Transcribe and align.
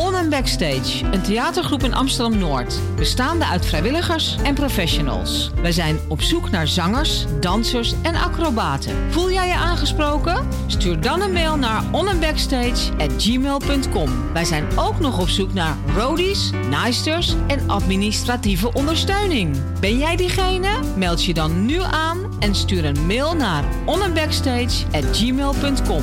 On 0.00 0.14
and 0.14 0.30
Backstage, 0.30 1.04
een 1.12 1.22
theatergroep 1.22 1.82
in 1.82 1.94
Amsterdam-Noord. 1.94 2.80
Bestaande 2.96 3.44
uit 3.44 3.66
vrijwilligers 3.66 4.36
en 4.42 4.54
professionals. 4.54 5.50
Wij 5.62 5.72
zijn 5.72 5.98
op 6.08 6.22
zoek 6.22 6.50
naar 6.50 6.68
zangers, 6.68 7.24
dansers 7.40 7.94
en 8.02 8.14
acrobaten. 8.14 9.12
Voel 9.12 9.30
jij 9.30 9.46
je 9.46 9.54
aangesproken? 9.54 10.48
Stuur 10.66 11.00
dan 11.00 11.20
een 11.20 11.32
mail 11.32 11.56
naar 11.56 11.82
onandbackstage@gmail.com. 11.92 14.32
Wij 14.32 14.44
zijn 14.44 14.64
ook 14.76 15.00
nog 15.00 15.20
op 15.20 15.28
zoek 15.28 15.52
naar 15.52 15.76
roadies, 15.94 16.50
naaisters 16.70 17.34
en 17.46 17.70
administratieve 17.70 18.72
ondersteuning. 18.72 19.56
Ben 19.80 19.98
jij 19.98 20.16
diegene? 20.16 20.68
Meld 20.96 21.24
je 21.24 21.34
dan 21.34 21.66
nu 21.66 21.80
aan 21.80 22.18
en 22.38 22.54
stuur 22.54 22.84
een 22.84 23.06
mail 23.06 23.34
naar 23.34 23.64
onandbackstage@gmail.com. 23.86 26.02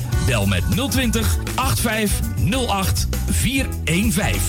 Bel 0.25 0.45
met 0.45 0.63
020 0.89 1.37
8508 1.55 3.07
415. 3.29 4.41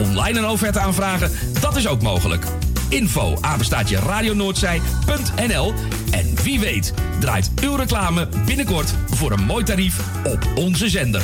Online 0.00 0.38
een 0.38 0.46
offerte 0.46 0.80
aanvragen, 0.80 1.30
dat 1.60 1.76
is 1.76 1.86
ook 1.86 2.02
mogelijk. 2.02 2.46
Info 2.88 3.38
apenstaatje 3.40 3.98
radionoordzij.nl 3.98 5.74
En 6.10 6.34
wie 6.42 6.60
weet 6.60 6.94
draait 7.20 7.50
uw 7.62 7.74
reclame 7.74 8.28
binnenkort 8.46 8.94
voor 9.10 9.32
een 9.32 9.44
mooi 9.44 9.64
tarief 9.64 10.00
op 10.24 10.46
onze 10.54 10.88
zender. 10.88 11.22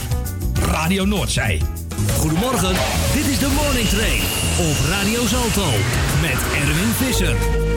Radio 0.60 1.05
Noordzij. 1.05 1.62
Goedemorgen, 2.16 2.75
dit 3.15 3.27
is 3.27 3.39
de 3.39 3.49
Morning 3.62 3.89
Train 3.89 4.21
op 4.71 4.77
Radio 4.89 5.27
Zalto 5.27 5.71
met 6.21 6.39
Erwin 6.60 6.93
Visser. 6.97 7.68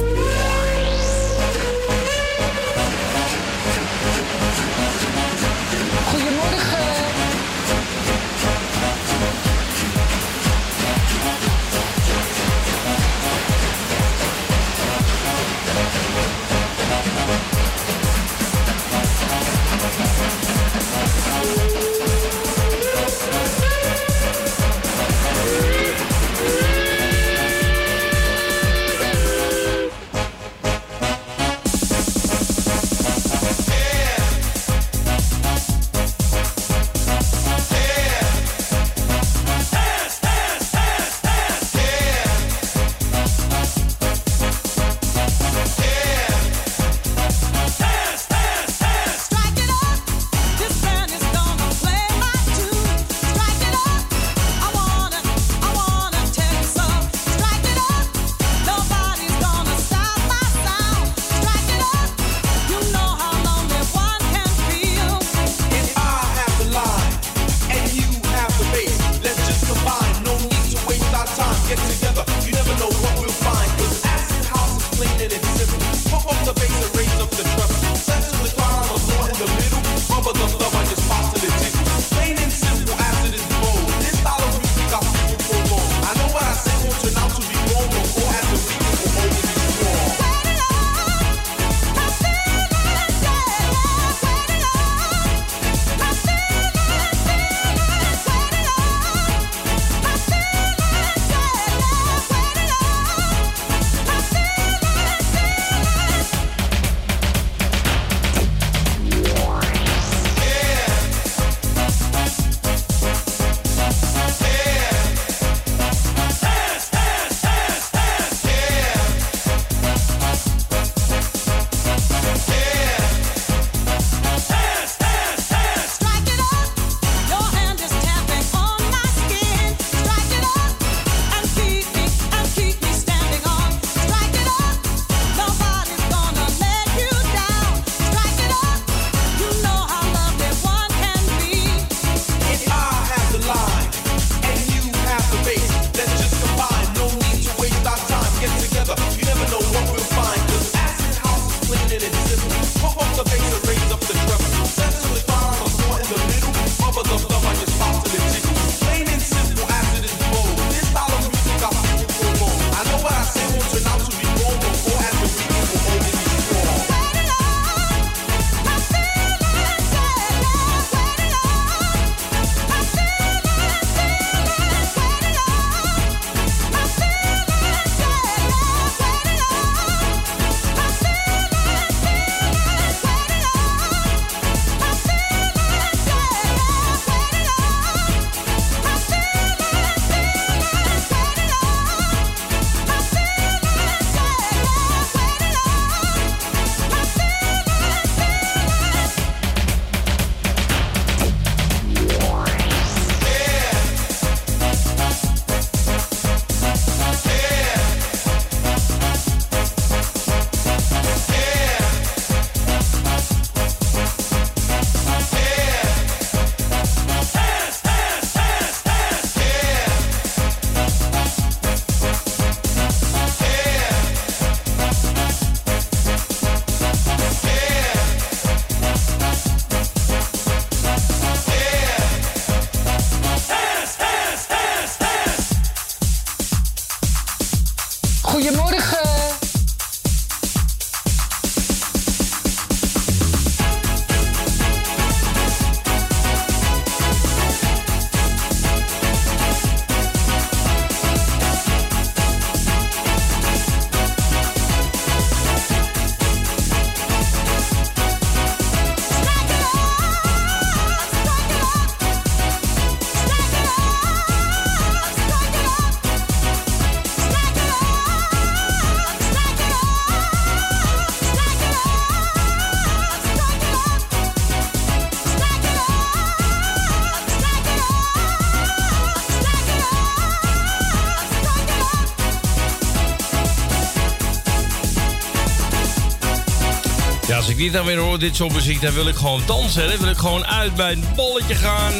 Dit 287.62 287.74
dan 287.74 287.86
weer 287.86 287.98
hoor, 287.98 288.20
dit 288.20 288.36
soort 288.36 288.54
muziek, 288.54 288.82
dan 288.82 288.94
wil 288.94 289.08
ik 289.08 289.16
gewoon 289.16 289.42
dansen. 289.46 289.90
Dan 289.90 289.98
wil 289.98 290.10
ik 290.10 290.18
gewoon 290.18 290.46
uit 290.46 290.76
bij 290.76 290.90
het 290.90 291.16
bolletje 291.16 291.56
gaan. 291.56 291.94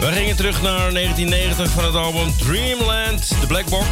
We 0.00 0.12
gingen 0.12 0.36
terug 0.36 0.62
naar 0.62 0.92
1990 0.92 1.70
van 1.70 1.84
het 1.84 1.94
album 1.94 2.36
Dreamland, 2.36 3.28
The 3.40 3.46
Black 3.46 3.68
Box. 3.68 3.86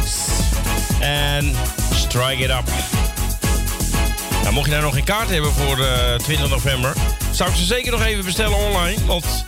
En 0.99 1.55
Strike 1.93 2.43
It 2.43 2.49
Up. 2.49 2.63
Nou, 4.41 4.53
mocht 4.53 4.65
je 4.65 4.71
nou 4.71 4.83
nog 4.83 4.93
geen 4.93 5.03
kaart 5.03 5.29
hebben 5.29 5.51
voor 5.51 5.79
eh 5.79 6.15
20 6.15 6.49
november, 6.49 6.93
zou 7.31 7.49
ik 7.49 7.55
ze 7.55 7.65
zeker 7.65 7.91
nog 7.91 8.03
even 8.03 8.25
bestellen 8.25 8.57
online. 8.57 9.05
Want 9.05 9.43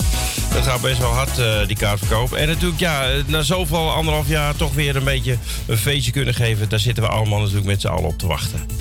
het 0.53 0.63
gaat 0.63 0.81
best 0.81 0.99
wel 0.99 1.13
hard, 1.13 1.39
eh, 1.39 1.67
die 1.67 1.77
kaartverkoop. 1.77 2.33
En 2.33 2.47
natuurlijk, 2.47 2.79
ja, 2.79 3.07
na 3.25 3.41
zoveel 3.41 3.91
anderhalf 3.91 4.27
jaar 4.27 4.55
toch 4.55 4.73
weer 4.73 4.95
een 4.95 5.03
beetje 5.03 5.37
een 5.65 5.77
feestje 5.77 6.11
kunnen 6.11 6.33
geven. 6.33 6.69
Daar 6.69 6.79
zitten 6.79 7.03
we 7.03 7.09
allemaal 7.09 7.39
natuurlijk 7.39 7.65
met 7.65 7.81
z'n 7.81 7.87
allen 7.87 8.07
op 8.07 8.17
te 8.17 8.27
wachten. 8.27 8.74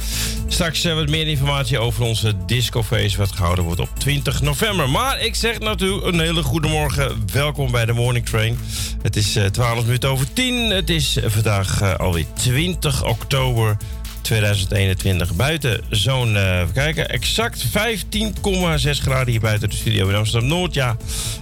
Straks 0.54 0.84
uh, 0.84 0.94
wat 0.94 1.08
meer 1.08 1.26
informatie 1.26 1.78
over 1.78 2.04
onze 2.04 2.34
discofeest 2.46 3.16
wat 3.16 3.32
gehouden 3.32 3.64
wordt 3.64 3.80
op 3.80 3.88
20 3.98 4.40
november. 4.40 4.90
Maar 4.90 5.20
ik 5.20 5.34
zeg 5.34 5.58
natuurlijk 5.58 6.06
een 6.06 6.20
hele 6.20 6.42
goede 6.42 6.68
morgen. 6.68 7.22
Welkom 7.32 7.70
bij 7.70 7.84
de 7.84 7.92
Morning 7.92 8.26
Train. 8.26 8.58
Het 9.02 9.16
is 9.16 9.36
eh 9.36 9.44
12 9.44 9.84
minuten 9.84 10.08
over 10.08 10.32
10. 10.32 10.70
Het 10.70 10.90
is 10.90 11.16
eh, 11.16 11.30
vandaag 11.30 11.80
eh, 11.80 11.94
alweer 11.94 12.26
20 12.34 13.04
oktober 13.04 13.76
2021. 14.20 15.34
Buiten 15.34 15.80
zo'n, 15.90 16.36
eh, 16.36 16.60
even 16.60 16.72
kijken, 16.72 17.08
exact 17.08 17.64
15,6 17.64 19.00
graden 19.00 19.30
hier 19.30 19.40
buiten 19.40 19.70
de 19.70 19.76
studio 19.76 20.08
in 20.08 20.14
Amsterdam-Noord. 20.14 20.74
Ja, 20.74 20.96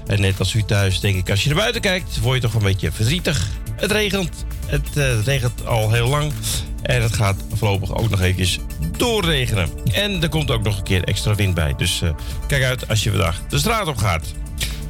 en 0.06 0.20
net 0.20 0.38
als 0.38 0.54
u 0.54 0.62
thuis 0.62 1.00
denk 1.00 1.16
ik, 1.16 1.30
als 1.30 1.42
je 1.42 1.48
naar 1.48 1.58
buiten 1.58 1.80
kijkt, 1.80 2.20
word 2.20 2.34
je 2.34 2.42
toch 2.42 2.54
een 2.54 2.62
beetje 2.62 2.92
verdrietig. 2.92 3.48
Het 3.76 3.90
regent. 3.90 4.44
Eh, 4.66 4.78
het 4.94 5.26
regent 5.26 5.66
al 5.66 5.90
heel 5.90 6.08
lang. 6.08 6.32
En 6.82 7.02
het 7.02 7.14
gaat 7.14 7.36
voorlopig 7.62 7.96
ook 7.96 8.10
nog 8.10 8.20
eventjes 8.20 8.58
doorregenen. 8.96 9.68
En 9.92 10.22
er 10.22 10.28
komt 10.28 10.50
ook 10.50 10.62
nog 10.62 10.76
een 10.76 10.82
keer 10.82 11.04
extra 11.04 11.34
wind 11.34 11.54
bij. 11.54 11.74
Dus 11.76 12.02
eh, 12.02 12.10
kijk 12.46 12.62
uit 12.62 12.88
als 12.88 13.02
je 13.02 13.10
vandaag 13.10 13.40
de 13.48 13.58
straat 13.58 13.86
op 13.86 13.96
gaat. 13.96 14.24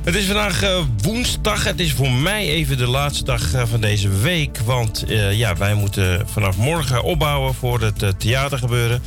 Het 0.05 0.15
is 0.15 0.25
vandaag 0.25 0.63
eh, 0.63 0.79
woensdag. 1.03 1.65
Het 1.65 1.81
is 1.81 1.93
voor 1.93 2.11
mij 2.11 2.49
even 2.49 2.77
de 2.77 2.87
laatste 2.87 3.25
dag 3.25 3.55
eh, 3.55 3.63
van 3.67 3.81
deze 3.81 4.09
week. 4.09 4.59
Want 4.59 5.05
ja, 5.31 5.57
wij 5.57 5.75
moeten 5.75 6.29
vanaf 6.29 6.57
morgen 6.57 7.03
opbouwen 7.03 7.55
voor 7.55 7.81
het 7.81 8.21
theatergebeuren. 8.21 9.03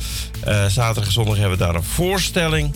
Zaterdag 0.68 1.04
en 1.04 1.12
zondag 1.12 1.36
hebben 1.36 1.58
we 1.58 1.64
daar 1.64 1.74
een 1.74 1.82
voorstelling. 1.82 2.74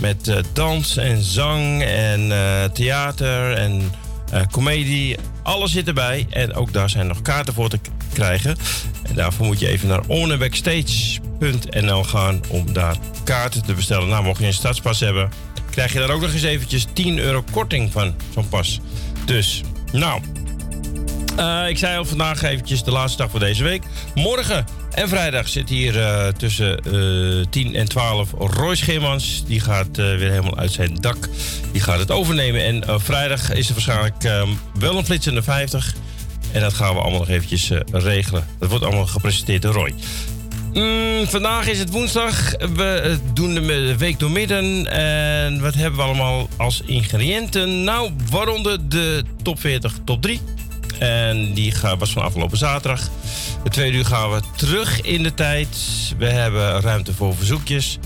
Met 0.00 0.42
dans 0.52 0.96
en 0.96 1.22
zang 1.22 1.82
en 1.82 2.32
theater 2.72 3.52
en 3.52 3.92
eh 4.30 4.42
comedie. 4.50 5.16
Alles 5.42 5.72
zit 5.72 5.88
erbij. 5.88 6.26
En 6.30 6.54
ook 6.54 6.72
daar 6.72 6.90
zijn 6.90 7.06
nog 7.06 7.22
kaarten 7.22 7.54
voor 7.54 7.68
te 7.68 7.78
krijgen. 8.12 8.56
En 9.02 9.14
daarvoor 9.14 9.46
moet 9.46 9.60
je 9.60 9.68
even 9.68 9.88
naar 9.88 10.02
onnebackstage.nl 10.06 12.04
gaan 12.04 12.40
om 12.48 12.72
daar 12.72 12.96
kaarten 13.24 13.62
te 13.62 13.74
bestellen. 13.74 14.08
Nou, 14.08 14.24
mocht 14.24 14.40
je 14.40 14.46
een 14.46 14.52
stadspas 14.52 15.00
hebben, 15.00 15.30
krijg 15.70 15.92
je 15.92 15.98
daar 15.98 16.10
ook 16.10 16.20
nog 16.20 16.32
eens 16.32 16.42
eventjes 16.42 16.86
10 16.92 17.18
euro 17.18 17.44
korting 17.50 17.92
van 17.92 18.14
zo'n 18.34 18.48
pas. 18.48 18.80
Dus, 19.24 19.62
nou, 19.92 20.22
eh, 21.36 21.68
ik 21.68 21.78
zei 21.78 21.98
al 21.98 22.04
vandaag 22.04 22.42
eventjes 22.42 22.84
de 22.84 22.90
laatste 22.90 23.22
dag 23.22 23.30
van 23.30 23.40
deze 23.40 23.62
week. 23.62 23.82
Morgen 24.14 24.64
en 24.94 25.08
vrijdag 25.08 25.48
zit 25.48 25.68
hier 25.68 26.00
eh, 26.00 26.28
tussen 26.28 26.78
eh 26.78 27.46
10 27.50 27.74
en 27.74 27.88
12 27.88 28.30
Roy 28.38 28.74
Scheermans. 28.74 29.44
Die 29.46 29.60
gaat 29.60 29.98
eh, 29.98 30.04
weer 30.04 30.30
helemaal 30.30 30.56
uit 30.56 30.72
zijn 30.72 30.94
dak. 30.94 31.28
Die 31.72 31.80
gaat 31.80 31.98
het 31.98 32.10
overnemen. 32.10 32.64
En 32.64 33.00
vrijdag 33.00 33.52
is 33.52 33.68
er 33.68 33.74
waarschijnlijk 33.74 34.24
eh, 34.24 34.42
wel 34.78 34.98
een 34.98 35.04
flitsende 35.04 35.42
50. 35.42 35.94
En 36.52 36.60
dat 36.60 36.74
gaan 36.74 36.94
we 36.94 37.00
allemaal 37.00 37.18
nog 37.18 37.28
eventjes 37.28 37.70
regelen. 37.92 38.46
Dat 38.58 38.68
wordt 38.68 38.84
allemaal 38.84 39.06
gepresenteerd 39.06 39.62
door 39.62 39.72
Roy. 39.72 39.94
Mm, 40.72 41.26
vandaag 41.26 41.68
is 41.68 41.78
het 41.78 41.90
woensdag. 41.90 42.50
We 42.74 43.18
doen 43.34 43.54
de 43.54 43.96
week 43.96 44.18
door 44.18 44.30
midden. 44.30 44.86
En 44.86 45.60
wat 45.60 45.74
hebben 45.74 45.98
we 45.98 46.06
allemaal 46.06 46.48
als 46.56 46.82
ingrediënten? 46.86 47.84
Nou, 47.84 48.10
waaronder 48.30 48.88
de 48.88 49.22
top 49.42 49.60
40, 49.60 49.94
top 50.04 50.22
3. 50.22 50.40
En 51.00 51.52
die 51.54 51.74
was 51.98 52.12
van 52.12 52.22
afgelopen 52.22 52.58
zaterdag. 52.58 53.08
De 53.64 53.70
tweede 53.70 53.96
uur 53.96 54.04
gaan 54.04 54.30
we 54.30 54.40
terug 54.56 55.00
in 55.00 55.22
de 55.22 55.34
tijd. 55.34 55.68
We 56.18 56.26
hebben 56.26 56.80
ruimte 56.80 57.14
voor 57.14 57.36
verzoekjes. 57.36 57.98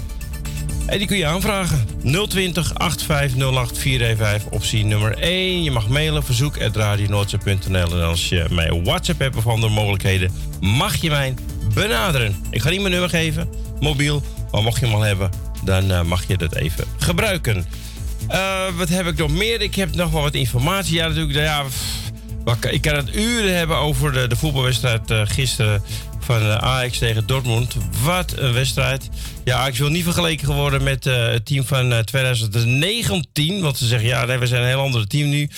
En 0.86 0.98
die 0.98 1.06
kun 1.06 1.16
je 1.16 1.26
aanvragen. 1.26 1.86
020 2.28 2.74
8508 2.78 3.78
415 3.78 4.50
optie 4.52 4.84
nummer 4.84 5.18
1. 5.18 5.62
Je 5.62 5.70
mag 5.70 5.88
mailen 5.88 6.24
verzoek.radionoordzee.nl 6.24 7.92
En 7.92 8.04
als 8.04 8.28
je 8.28 8.46
mij 8.50 8.82
WhatsApp 8.82 9.18
hebt 9.20 9.36
of 9.36 9.46
andere 9.46 9.72
mogelijkheden, 9.72 10.30
mag 10.60 10.96
je 10.96 11.10
mij 11.10 11.34
benaderen. 11.74 12.36
Ik 12.50 12.62
ga 12.62 12.70
niet 12.70 12.80
mijn 12.80 12.92
nummer 12.92 13.10
geven, 13.10 13.48
mobiel. 13.80 14.22
Maar 14.50 14.62
mocht 14.62 14.80
je 14.80 14.86
hem 14.86 14.94
al 14.94 15.00
hebben, 15.00 15.30
dan 15.64 15.90
eh, 15.90 16.02
mag 16.02 16.26
je 16.28 16.36
dat 16.36 16.54
even 16.54 16.84
gebruiken. 16.98 17.66
Eh, 18.28 18.62
wat 18.76 18.88
heb 18.88 19.06
ik 19.06 19.16
nog 19.16 19.30
meer? 19.30 19.60
Ik 19.60 19.74
heb 19.74 19.94
nog 19.94 20.10
wel 20.10 20.22
wat 20.22 20.34
informatie. 20.34 20.94
Ja, 20.94 21.08
natuurlijk. 21.08 21.38
Ja, 21.38 21.62
wat 21.62 21.72
kan- 21.72 22.03
ik 22.70 22.80
kan 22.80 22.94
het 22.94 23.14
uren 23.14 23.56
hebben 23.56 23.76
over 23.76 24.12
de, 24.12 24.26
de 24.26 24.36
voetbalwedstrijd 24.36 25.10
eh, 25.10 25.20
gisteren 25.24 25.82
van 26.18 26.40
eh, 26.40 26.56
Ajax 26.56 26.98
tegen 26.98 27.26
Dortmund. 27.26 27.76
Wat 28.04 28.32
een 28.36 28.52
wedstrijd. 28.52 29.08
Ja, 29.44 29.56
Ajax 29.58 29.78
wil 29.78 29.88
niet 29.88 30.04
vergeleken 30.04 30.54
worden 30.54 30.82
met 30.82 31.06
eh, 31.06 31.26
het 31.26 31.46
team 31.46 31.64
van 31.64 31.92
eh, 31.92 31.98
2019. 31.98 33.60
Want 33.60 33.76
ze 33.78 33.86
zeggen, 33.86 34.08
ja, 34.08 34.24
nee, 34.24 34.38
we 34.38 34.46
zijn 34.46 34.62
een 34.62 34.68
heel 34.68 34.80
ander 34.80 35.06
team 35.06 35.28
nu. 35.28 35.48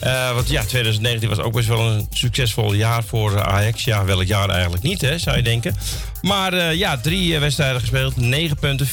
Eh, 0.00 0.34
want 0.34 0.48
ja, 0.48 0.64
2019 0.64 1.28
was 1.28 1.38
ook 1.38 1.52
best 1.52 1.68
wel 1.68 1.90
een 1.90 2.06
succesvol 2.12 2.72
jaar 2.72 3.04
voor 3.04 3.34
eh, 3.36 3.42
Ajax. 3.42 3.84
Ja, 3.84 4.04
welk 4.04 4.24
jaar 4.24 4.48
eigenlijk 4.48 4.82
niet, 4.82 5.00
hè, 5.00 5.18
zou 5.18 5.36
je 5.36 5.42
denken. 5.42 5.76
Maar 6.22 6.52
eh, 6.52 6.74
ja, 6.74 6.96
drie 6.98 7.34
eh, 7.34 7.40
wedstrijden 7.40 7.80
gespeeld, 7.80 8.16
negen 8.16 8.56
punten, 8.56 8.86
4-0. 8.88 8.90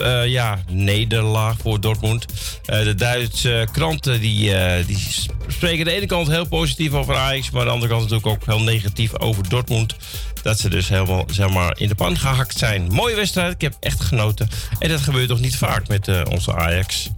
eh, 0.00 0.26
ja, 0.26 0.58
nederlaag 0.70 1.56
voor 1.62 1.80
Dortmund. 1.80 2.24
Eh, 2.64 2.82
de 2.82 2.94
Duitse 2.94 3.68
kranten 3.72 4.20
die, 4.20 4.54
eh, 4.54 4.86
die 4.86 5.06
spreken 5.48 5.84
de 5.84 5.92
ene 5.92 6.06
kant 6.06 6.28
heel 6.28 6.46
positief 6.46 6.92
over 6.92 7.16
Ajax... 7.16 7.50
maar 7.50 7.60
aan 7.60 7.66
de 7.66 7.72
andere 7.72 7.90
kant 7.92 8.02
natuurlijk 8.10 8.42
ook 8.42 8.46
heel 8.46 8.64
negatief 8.64 9.18
over 9.18 9.48
Dortmund. 9.48 9.94
Dat 10.42 10.58
ze 10.58 10.68
dus 10.68 10.88
helemaal 10.88 11.24
zeg 11.30 11.48
maar, 11.48 11.76
in 11.78 11.88
de 11.88 11.94
pan 11.94 12.18
gehakt 12.18 12.58
zijn. 12.58 12.86
Mooie 12.92 13.14
wedstrijd, 13.14 13.47
ik 13.50 13.60
heb 13.60 13.76
echt 13.80 14.00
genoten. 14.00 14.48
En 14.78 14.88
dat 14.88 15.00
gebeurt 15.00 15.28
toch 15.28 15.40
niet 15.40 15.56
vaak 15.56 15.88
met 15.88 16.08
eh, 16.08 16.20
onze 16.30 16.54
Ajax. 16.54 17.10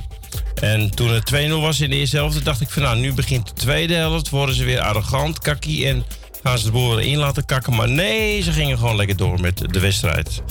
En 0.55 0.91
toen 0.91 1.11
het 1.11 1.33
2-0 1.35 1.51
was 1.51 1.81
in 1.81 1.91
de 1.91 1.97
eerste 1.97 2.17
helft, 2.17 2.45
dacht 2.45 2.61
ik 2.61 2.71
van 2.71 2.83
nou, 2.83 2.99
nu 2.99 3.13
begint 3.13 3.47
de 3.47 3.53
tweede 3.53 3.95
helft. 3.95 4.29
Worden 4.29 4.55
ze 4.55 4.65
weer 4.65 4.81
arrogant, 4.81 5.39
kakkie 5.39 5.87
en 5.87 6.05
gaan 6.43 6.59
ze 6.59 6.65
de 6.65 6.71
boel 6.71 7.01
erin 7.01 7.19
laten 7.19 7.45
kakken. 7.45 7.75
Maar 7.75 7.89
nee, 7.89 8.43
ze 8.43 8.53
gingen 8.53 8.79
gewoon 8.79 8.97
lekker 8.97 9.17
door 9.17 9.41
met 9.41 9.59
de 9.73 9.81
wedstrijd. 9.81 10.43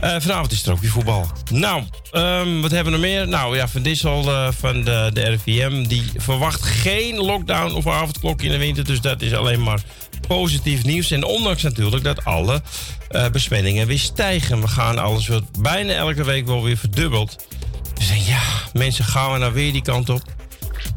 Eh, 0.00 0.16
vanavond 0.18 0.52
is 0.52 0.66
er 0.66 0.72
ook 0.72 0.80
weer 0.80 0.90
voetbal. 0.90 1.26
Nou, 1.50 1.82
ehm, 2.10 2.60
wat 2.60 2.70
hebben 2.70 2.92
we 2.92 2.98
nog 2.98 3.08
meer? 3.08 3.28
Nou 3.28 3.56
ja, 3.56 3.68
Van 3.68 3.82
Dissel 3.82 4.28
eh, 4.28 4.48
van 4.58 4.84
de, 4.84 5.10
de 5.12 5.22
RIVM, 5.22 5.82
die 5.82 6.04
verwacht 6.16 6.62
geen 6.62 7.16
lockdown 7.16 7.74
of 7.74 7.86
avondklok 7.86 8.42
in 8.42 8.50
de 8.50 8.58
winter. 8.58 8.84
Dus 8.84 9.00
dat 9.00 9.22
is 9.22 9.34
alleen 9.34 9.62
maar 9.62 9.80
positief 10.28 10.84
nieuws. 10.84 11.10
En 11.10 11.24
ondanks 11.24 11.62
natuurlijk 11.62 12.04
dat 12.04 12.24
alle 12.24 12.62
eh, 13.10 13.28
besmettingen 13.28 13.86
weer 13.86 13.98
stijgen. 13.98 14.60
We 14.60 14.68
gaan 14.68 14.98
alles 14.98 15.28
wordt 15.28 15.62
bijna 15.62 15.92
elke 15.92 16.24
week 16.24 16.46
wel 16.46 16.62
weer 16.62 16.76
verdubbeld. 16.76 17.36
Dus 17.94 18.26
ja, 18.26 18.40
mensen, 18.72 19.04
gaan 19.04 19.32
we 19.32 19.38
nou 19.38 19.52
weer 19.52 19.72
die 19.72 19.82
kant 19.82 20.08
op? 20.08 20.22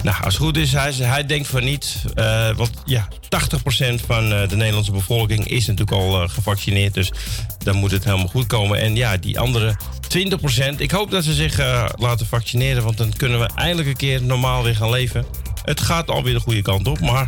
Nou, 0.04 0.24
als 0.24 0.34
het 0.34 0.44
goed 0.44 0.58
is, 0.58 0.74
hij, 0.74 0.92
hij 0.94 1.26
denkt 1.26 1.48
van 1.48 1.64
niet. 1.64 2.04
eh, 2.16 2.56
want 2.56 2.72
ja, 2.86 3.08
80% 3.10 4.06
van 4.06 4.34
eh, 4.34 4.50
de 4.50 4.56
Nederlandse 4.56 4.92
bevolking 4.92 5.48
is 5.48 5.66
natuurlijk 5.66 5.98
al 5.98 6.28
gevaccineerd. 6.28 6.94
Dus 6.94 7.12
dan 7.58 7.76
moet 7.76 7.92
het 7.92 8.04
helemaal 8.04 8.28
goed 8.28 8.48
komen. 8.48 8.80
En 8.80 8.96
ja, 8.96 9.18
die 9.18 9.40
andere 9.40 9.76
20%, 10.18 10.76
ik 10.78 10.92
hoop 10.92 11.12
dat 11.12 11.24
ze 11.24 11.34
zich 11.34 11.58
laten 11.96 12.26
vaccineren. 12.26 12.84
Want 12.84 12.98
dan 12.98 13.14
kunnen 13.14 13.40
we 13.40 13.50
eindelijk 13.56 13.88
een 13.88 13.96
keer 13.96 14.24
normaal 14.24 14.64
weer 14.64 14.76
gaan 14.76 14.90
leven. 14.90 15.26
Het 15.64 15.82
gaat 15.82 16.10
alweer 16.10 16.34
de 16.34 16.40
goede 16.40 16.62
kant 16.62 16.88
op. 16.88 17.00
Maar 17.00 17.28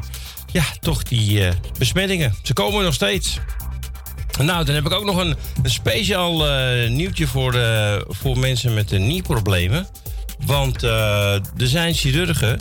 ja, 0.51 0.63
toch 0.79 1.03
die 1.03 1.47
besmettingen. 1.77 2.35
Ze 2.43 2.53
komen 2.53 2.83
nog 2.83 2.93
steeds. 2.93 3.39
Nou, 4.39 4.65
dan 4.65 4.75
heb 4.75 4.85
ik 4.85 4.91
ook 4.93 5.05
nog 5.05 5.17
een, 5.17 5.35
een 5.63 5.69
speciaal 5.69 6.47
eh, 6.49 6.89
nieuwtje 6.89 7.27
voor, 7.27 7.51
de, 7.51 8.05
voor 8.09 8.37
mensen 8.39 8.73
met 8.73 8.91
uh, 8.91 8.99
nierproblemen. 8.99 9.87
Want 10.45 10.83
eh, 10.83 11.33
er 11.33 11.67
zijn 11.67 11.93
chirurgen 11.93 12.59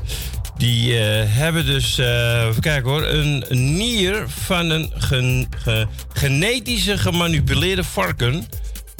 die 0.56 0.98
eh, 0.98 1.24
hebben 1.26 1.66
dus, 1.66 1.98
eh, 1.98 2.46
even 2.46 2.62
kijken 2.62 2.90
hoor, 2.90 3.02
een 3.06 3.44
nier 3.76 4.24
van 4.28 4.70
een 4.70 4.92
gen- 4.96 5.46
ge- 5.56 5.86
genetische 6.12 6.98
gemanipuleerde 6.98 7.84
varken. 7.84 8.46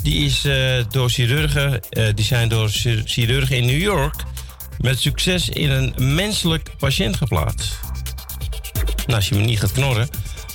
Die 0.02 0.25
is 0.25 0.45
eh, 0.45 0.85
door 0.90 1.11
chirurgen, 1.11 1.81
eh, 1.90 2.07
die 2.14 2.25
zijn 2.25 2.49
door 2.49 2.69
chir- 2.69 3.02
chirurgen 3.04 3.57
in 3.57 3.66
New 3.66 3.81
York 3.81 4.14
met 4.78 5.00
succes 5.00 5.49
in 5.49 5.71
een 5.71 5.95
menselijk 6.14 6.71
patiënt 6.78 7.16
geplaatst. 7.16 7.78
Nou, 9.07 9.14
als 9.19 9.28
je 9.28 9.35
me 9.35 9.40
niet 9.45 9.59
gaat 9.61 9.73
knorren. 9.73 10.09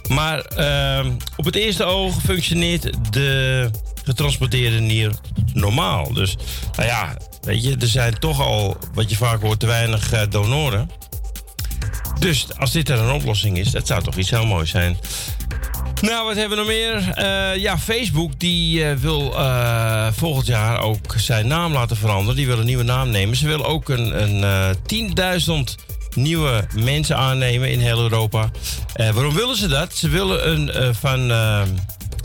Maar 0.09 0.39
ehm, 0.39 1.11
op 1.35 1.45
het 1.45 1.55
eerste 1.55 1.83
oog 1.83 2.21
functioneert 2.21 3.13
de 3.13 3.69
getransporteerde 4.03 4.79
nier 4.79 5.11
normaal. 5.53 6.13
Dus, 6.13 6.37
nou 6.75 6.87
ja, 6.87 7.17
weet 7.41 7.63
je, 7.63 7.75
er 7.79 7.87
zijn 7.87 8.19
toch 8.19 8.41
al, 8.41 8.77
wat 8.93 9.09
je 9.09 9.15
vaak 9.15 9.41
hoort, 9.41 9.59
te 9.59 9.65
weinig 9.65 10.11
eh, 10.11 10.21
donoren. 10.29 10.89
Dus 12.19 12.47
als 12.57 12.71
dit 12.71 12.89
er 12.89 12.99
een 12.99 13.13
oplossing 13.13 13.57
is, 13.57 13.71
dat 13.71 13.87
zou 13.87 14.03
toch 14.03 14.15
iets 14.15 14.29
heel 14.29 14.45
moois 14.45 14.69
zijn. 14.69 14.97
Nou, 16.01 16.25
wat 16.25 16.35
hebben 16.35 16.57
we 16.57 16.63
nog 16.63 16.73
meer? 16.73 17.11
Eh, 17.13 17.61
ja, 17.61 17.77
Facebook 17.77 18.39
die 18.39 18.85
eh, 18.85 18.95
wil 18.95 19.33
volgend 20.11 20.47
jaar 20.47 20.79
ook 20.79 21.13
zijn 21.17 21.47
naam 21.47 21.73
laten 21.73 21.97
veranderen. 21.97 22.35
Die 22.35 22.47
wil 22.47 22.59
een 22.59 22.65
nieuwe 22.65 22.83
naam 22.83 23.09
nemen. 23.09 23.35
Ze 23.35 23.47
willen 23.47 23.65
ook 23.65 23.89
een, 23.89 24.23
een 24.23 24.43
eh 24.43 25.39
10.000 25.47 25.88
nieuwe 26.21 26.67
mensen 26.75 27.17
aannemen 27.17 27.71
in 27.71 27.79
heel 27.79 28.01
Europa. 28.01 28.49
Eh, 28.93 29.09
waarom 29.09 29.35
willen 29.35 29.55
ze 29.55 29.67
dat? 29.67 29.95
Ze 29.95 30.09
willen 30.09 30.49
een, 30.51 30.71
eh, 30.71 30.89
van 30.91 31.31
eh, 31.31 31.61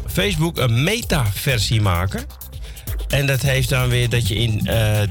Facebook 0.07 0.59
een 0.59 0.83
meta-versie 0.83 1.81
maken. 1.81 2.25
En 3.09 3.27
dat 3.27 3.43
heeft 3.43 3.69
dan 3.69 3.89
weer 3.89 4.09
dat 4.09 4.29
je 4.29 4.35
in 4.35 4.69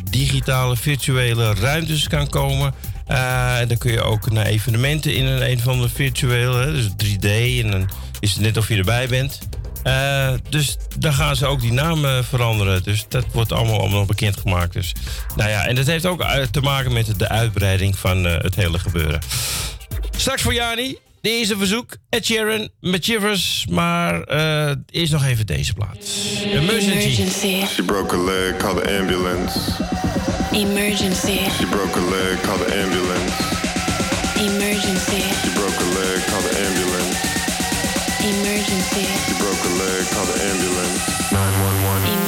digitale, 0.10 0.78
virtuele 0.78 1.54
ruimtes 1.54 2.08
kan 2.08 2.30
komen. 2.30 2.74
En 3.08 3.68
dan 3.68 3.78
kun 3.78 3.92
je 3.92 4.02
ook 4.02 4.32
naar 4.32 4.46
evenementen 4.46 5.16
in 5.16 5.26
een, 5.26 5.50
een 5.52 5.60
van 5.60 5.82
de 5.82 5.90
virtuele, 5.90 6.72
dus 6.72 6.90
3D. 6.90 7.26
En 7.64 7.72
dan 7.72 7.90
is 8.20 8.34
het 8.34 8.42
net 8.42 8.58
of 8.58 8.68
je 8.68 8.76
erbij 8.76 9.08
bent. 9.08 9.40
Eh, 9.84 10.34
dus 10.50 10.78
dan 11.00 11.14
gaan 11.14 11.36
ze 11.36 11.46
ook 11.46 11.62
die 11.62 11.72
naam 11.74 12.06
eh, 12.06 12.18
veranderen. 12.30 12.84
Dus 12.84 13.06
dat 13.10 13.26
wordt 13.32 13.52
allemaal, 13.52 13.80
allemaal 13.80 14.06
bekendgemaakt. 14.06 14.74
Dus, 14.74 14.94
nou 15.36 15.50
ja, 15.50 15.66
en 15.68 15.76
dat 15.76 15.86
heeft 15.86 16.06
ook 16.06 16.22
eh, 16.22 16.42
te 16.52 16.62
maken 16.62 16.94
met 16.94 17.20
de 17.20 17.30
uitbreiding 17.30 17.98
van 17.98 18.28
eh, 18.28 18.42
het 18.42 18.56
hele 18.56 18.80
gebeuren. 18.80 19.20
Straks 20.18 20.42
voor 20.42 20.54
Jani, 20.54 20.98
de 21.22 21.30
eerste 21.30 21.58
verzoek. 21.58 21.96
Ed 22.10 22.26
Sheeran 22.26 22.70
met 22.80 23.06
Shivers. 23.06 23.66
Maar 23.70 24.22
eh 24.22 24.76
eerst 24.90 25.12
nog 25.12 25.26
even 25.26 25.46
deze 25.46 25.74
plaat. 25.74 25.98
Emergency. 26.46 27.66
She 27.66 27.84
broke 27.86 28.16
a 28.16 28.24
leg, 28.24 28.58
call 28.58 28.74
the 28.74 29.00
ambulance. 29.00 29.60
Emergency. 30.52 31.38
She 31.58 31.66
broke 31.66 32.00
a 32.00 32.10
leg, 32.10 32.42
call 32.42 32.58
the 32.58 32.82
ambulance. 32.84 33.53
She 38.94 39.34
broke 39.40 39.58
a 39.66 39.70
leg, 39.70 40.06
call 40.12 40.24
the 40.26 40.40
ambulance. 40.44 41.32
911. 41.32 42.23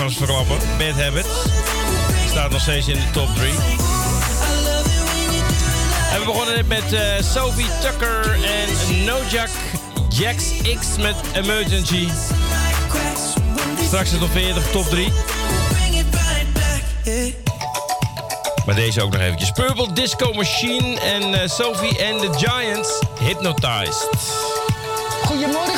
kan. 0.00 0.46
Bad 0.78 1.02
Habits 1.02 1.28
staat 2.28 2.50
nog 2.50 2.60
steeds 2.60 2.88
in 2.88 2.94
de 2.94 3.10
top 3.12 3.34
3. 3.34 3.50
En 6.12 6.18
we 6.18 6.24
begonnen 6.24 6.54
dit 6.54 6.68
met 6.68 6.92
eh, 6.92 7.02
Sophie 7.32 7.66
Tucker 7.80 8.38
en 8.44 9.04
Nojak 9.04 9.48
Jax 10.08 10.44
X 10.62 10.86
met 10.98 11.14
Emergency. 11.32 12.08
Straks 13.84 14.10
de 14.10 14.18
top 14.18 14.30
40, 14.30 14.70
top 14.70 14.84
3. 14.84 15.12
Maar 18.66 18.74
deze 18.74 19.02
ook 19.02 19.12
nog 19.12 19.20
eventjes. 19.20 19.50
Purple 19.50 19.92
Disco 19.92 20.32
Machine 20.32 21.00
en 21.00 21.42
eh, 21.42 21.48
Sophie 21.48 22.12
and 22.12 22.20
the 22.20 22.46
Giants 22.46 23.02
Hypnotized. 23.18 24.08
Goedemorgen. 25.24 25.69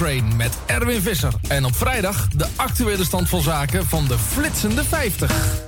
Train 0.00 0.36
met 0.36 0.58
Erwin 0.66 1.02
Visser. 1.02 1.32
En 1.48 1.64
op 1.64 1.76
vrijdag 1.76 2.28
de 2.28 2.46
actuele 2.56 3.04
stand 3.04 3.28
van 3.28 3.42
zaken 3.42 3.86
van 3.86 4.06
de 4.08 4.18
flitsende 4.18 4.84
50. 4.84 5.59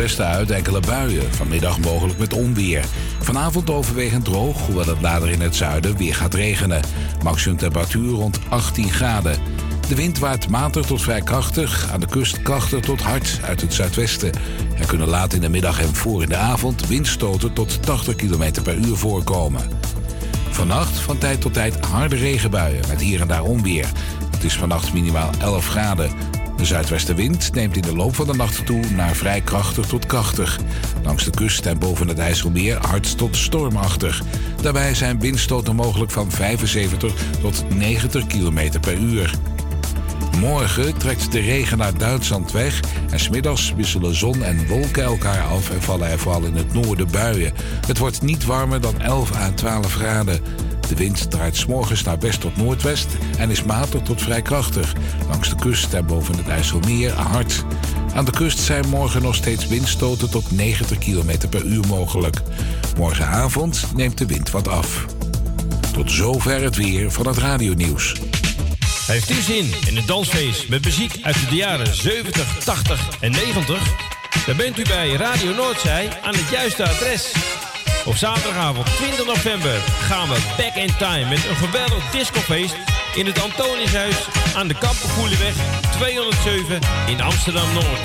Westen 0.00 0.26
uit 0.26 0.50
enkele 0.50 0.80
buien. 0.80 1.34
Vanmiddag 1.34 1.78
mogelijk 1.78 2.18
met 2.18 2.32
onweer. 2.32 2.84
Vanavond 3.18 3.70
overwegend 3.70 4.24
droog, 4.24 4.66
hoewel 4.66 4.86
het 4.86 5.00
later 5.00 5.30
in 5.30 5.40
het 5.40 5.56
zuiden 5.56 5.96
weer 5.96 6.14
gaat 6.14 6.34
regenen. 6.34 6.80
Maximum 7.22 7.56
temperatuur 7.56 8.10
rond 8.10 8.38
18 8.48 8.90
graden. 8.90 9.38
De 9.88 9.94
wind 9.94 10.18
waait 10.18 10.48
matig 10.48 10.86
tot 10.86 11.02
vrij 11.02 11.20
krachtig, 11.20 11.90
aan 11.92 12.00
de 12.00 12.06
kust 12.06 12.42
krachtig 12.42 12.80
tot 12.80 13.00
hard 13.02 13.40
uit 13.44 13.60
het 13.60 13.74
zuidwesten. 13.74 14.32
Er 14.78 14.86
kunnen 14.86 15.08
laat 15.08 15.32
in 15.32 15.40
de 15.40 15.48
middag 15.48 15.80
en 15.80 15.94
voor 15.94 16.22
in 16.22 16.28
de 16.28 16.36
avond 16.36 16.86
windstoten 16.86 17.52
tot 17.52 17.82
80 17.82 18.14
km 18.14 18.62
per 18.62 18.76
uur 18.76 18.96
voorkomen. 18.96 19.70
Vannacht 20.50 20.98
van 20.98 21.18
tijd 21.18 21.40
tot 21.40 21.54
tijd 21.54 21.86
harde 21.86 22.16
regenbuien 22.16 22.88
met 22.88 23.00
hier 23.00 23.20
en 23.20 23.28
daar 23.28 23.44
onweer. 23.44 23.88
Het 24.30 24.44
is 24.44 24.56
vannacht 24.56 24.92
minimaal 24.92 25.30
11 25.40 25.66
graden. 25.68 26.10
De 26.60 26.66
zuidwestenwind 26.66 27.54
neemt 27.54 27.76
in 27.76 27.82
de 27.82 27.96
loop 27.96 28.14
van 28.14 28.26
de 28.26 28.34
nacht 28.34 28.66
toe 28.66 28.84
naar 28.96 29.14
vrij 29.14 29.40
krachtig 29.40 29.86
tot 29.86 30.06
krachtig. 30.06 30.58
Langs 31.02 31.24
de 31.24 31.30
kust 31.30 31.66
en 31.66 31.78
boven 31.78 32.08
het 32.08 32.18
IJsselmeer 32.18 32.86
hard 32.86 33.18
tot 33.18 33.36
stormachtig. 33.36 34.22
Daarbij 34.62 34.94
zijn 34.94 35.20
windstoten 35.20 35.74
mogelijk 35.74 36.10
van 36.10 36.30
75 36.30 37.12
tot 37.40 37.64
90 37.74 38.26
km 38.26 38.80
per 38.80 38.98
uur. 38.98 39.34
Morgen 40.38 40.98
trekt 40.98 41.32
de 41.32 41.40
regen 41.40 41.78
naar 41.78 41.98
Duitsland 41.98 42.52
weg 42.52 42.80
en 43.10 43.20
smiddags 43.20 43.74
wisselen 43.76 44.14
zon 44.14 44.42
en 44.42 44.66
wolken 44.66 45.02
elkaar 45.02 45.42
af 45.42 45.70
en 45.70 45.82
vallen 45.82 46.08
er 46.08 46.18
vooral 46.18 46.42
in 46.42 46.56
het 46.56 46.72
noorden 46.72 47.10
buien. 47.10 47.52
Het 47.86 47.98
wordt 47.98 48.22
niet 48.22 48.44
warmer 48.44 48.80
dan 48.80 49.00
11 49.00 49.34
à 49.34 49.50
12 49.54 49.94
graden. 49.94 50.40
De 50.90 50.96
wind 50.96 51.30
draait 51.30 51.56
s'morgens 51.56 52.02
naar 52.02 52.18
west 52.18 52.40
tot 52.40 52.56
noordwest 52.56 53.06
en 53.38 53.50
is 53.50 53.62
matig 53.62 54.02
tot 54.02 54.22
vrij 54.22 54.42
krachtig. 54.42 54.92
Langs 55.28 55.48
de 55.48 55.54
kust 55.54 55.94
en 55.94 56.06
boven 56.06 56.36
het 56.36 56.48
IJsselmeer 56.48 57.12
hard. 57.12 57.64
Aan 58.14 58.24
de 58.24 58.30
kust 58.30 58.58
zijn 58.58 58.88
morgen 58.88 59.22
nog 59.22 59.34
steeds 59.34 59.66
windstoten 59.66 60.30
tot 60.30 60.50
90 60.50 60.98
km 60.98 61.48
per 61.48 61.64
uur 61.64 61.86
mogelijk. 61.86 62.36
Morgenavond 62.96 63.86
neemt 63.94 64.18
de 64.18 64.26
wind 64.26 64.50
wat 64.50 64.68
af. 64.68 65.04
Tot 65.92 66.10
zover 66.10 66.62
het 66.62 66.76
weer 66.76 67.10
van 67.10 67.26
het 67.26 67.38
radionieuws. 67.38 68.14
Heeft 69.06 69.30
u 69.30 69.40
zin 69.40 69.72
in 69.86 69.96
een 69.96 70.06
dansfeest 70.06 70.68
met 70.68 70.84
muziek 70.84 71.18
uit 71.22 71.48
de 71.48 71.56
jaren 71.56 71.94
70, 71.94 72.58
80 72.64 73.20
en 73.20 73.30
90? 73.30 73.82
Dan 74.46 74.56
bent 74.56 74.78
u 74.78 74.82
bij 74.82 75.12
Radio 75.12 75.54
Noordzij 75.54 76.08
aan 76.22 76.34
het 76.34 76.48
juiste 76.50 76.88
adres. 76.88 77.32
Op 78.10 78.16
zaterdagavond 78.16 78.96
20 78.96 79.26
november 79.26 79.80
gaan 79.80 80.28
we 80.28 80.54
back 80.56 80.74
in 80.74 80.96
time 80.96 81.28
met 81.28 81.46
een 81.48 81.56
geweldig 81.56 82.10
discofeest 82.10 82.76
in 83.14 83.26
het 83.26 83.42
Antoniushuis 83.42 84.16
aan 84.54 84.68
de 84.68 84.78
Kampenkoelenweg 84.78 85.54
207 85.90 86.78
in 87.06 87.20
Amsterdam-Noord. 87.20 88.04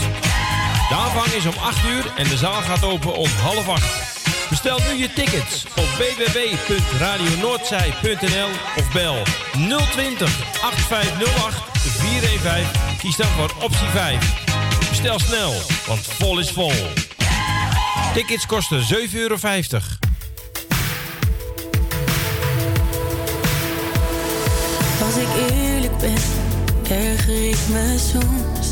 De 0.89 0.96
aanvang 0.96 1.28
is 1.28 1.46
om 1.46 1.54
8 1.62 1.86
uur 1.86 2.13
en 2.15 2.28
de 2.28 2.38
zaal 2.38 2.62
gaat 2.62 2.84
open 2.84 3.13
om 3.13 3.30
half 3.41 3.70
8. 3.70 3.84
Bestel 4.50 4.80
nu 4.80 4.98
je 4.98 5.13
tickets 5.13 5.65
op 5.65 5.88
www.radionoordzij.nl 5.98 8.50
of 8.78 8.91
bel 8.94 9.18
020 9.91 10.62
8508 10.63 11.62
415. 11.74 12.82
Kies 12.98 13.15
dan 13.15 13.28
voor 13.28 13.52
optie 13.62 13.88
5. 13.88 14.44
Bestel 14.89 15.20
snel, 15.20 15.54
want 15.88 16.08
vol 16.08 16.39
is 16.39 16.52
vol. 16.52 16.74
Tickets 18.15 18.45
kosten 18.45 18.82
7,50 18.82 18.88
euro. 19.13 19.34
Als 25.04 25.15
ik 25.15 25.28
eerlijk 25.51 25.97
ben, 25.97 26.13
erger 26.89 27.49
ik 27.49 27.58
me 27.71 27.95
soms. 28.12 28.67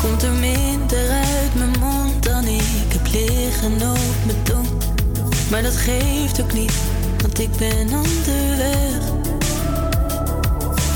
Komt 0.00 0.22
er 0.22 0.32
minder 0.32 1.10
uit 1.10 1.54
mijn 1.54 1.70
mond 1.80 2.24
dan 2.24 2.44
ik 2.44 2.92
heb 2.92 3.06
liggen 3.12 3.72
op 3.72 4.24
mijn 4.24 4.42
tong. 4.42 4.66
Maar 5.50 5.62
dat 5.62 5.76
geeft 5.76 6.42
ook 6.42 6.52
niet, 6.52 6.74
want 7.20 7.38
ik 7.38 7.50
ben 7.58 7.88
onderweg. 7.92 9.02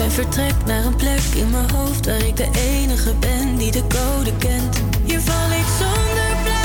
En 0.00 0.10
vertrek 0.10 0.54
naar 0.66 0.84
een 0.84 0.96
plek 0.96 1.22
in 1.34 1.50
mijn 1.50 1.70
hoofd 1.70 2.06
waar 2.06 2.26
ik 2.26 2.36
de 2.36 2.48
enige 2.52 3.14
ben 3.14 3.56
die 3.56 3.72
de 3.72 3.82
code 3.86 4.36
kent. 4.38 4.76
Hier 5.04 5.20
val 5.20 5.50
ik 5.50 5.66
zonder 5.78 6.42
blauwe 6.42 6.59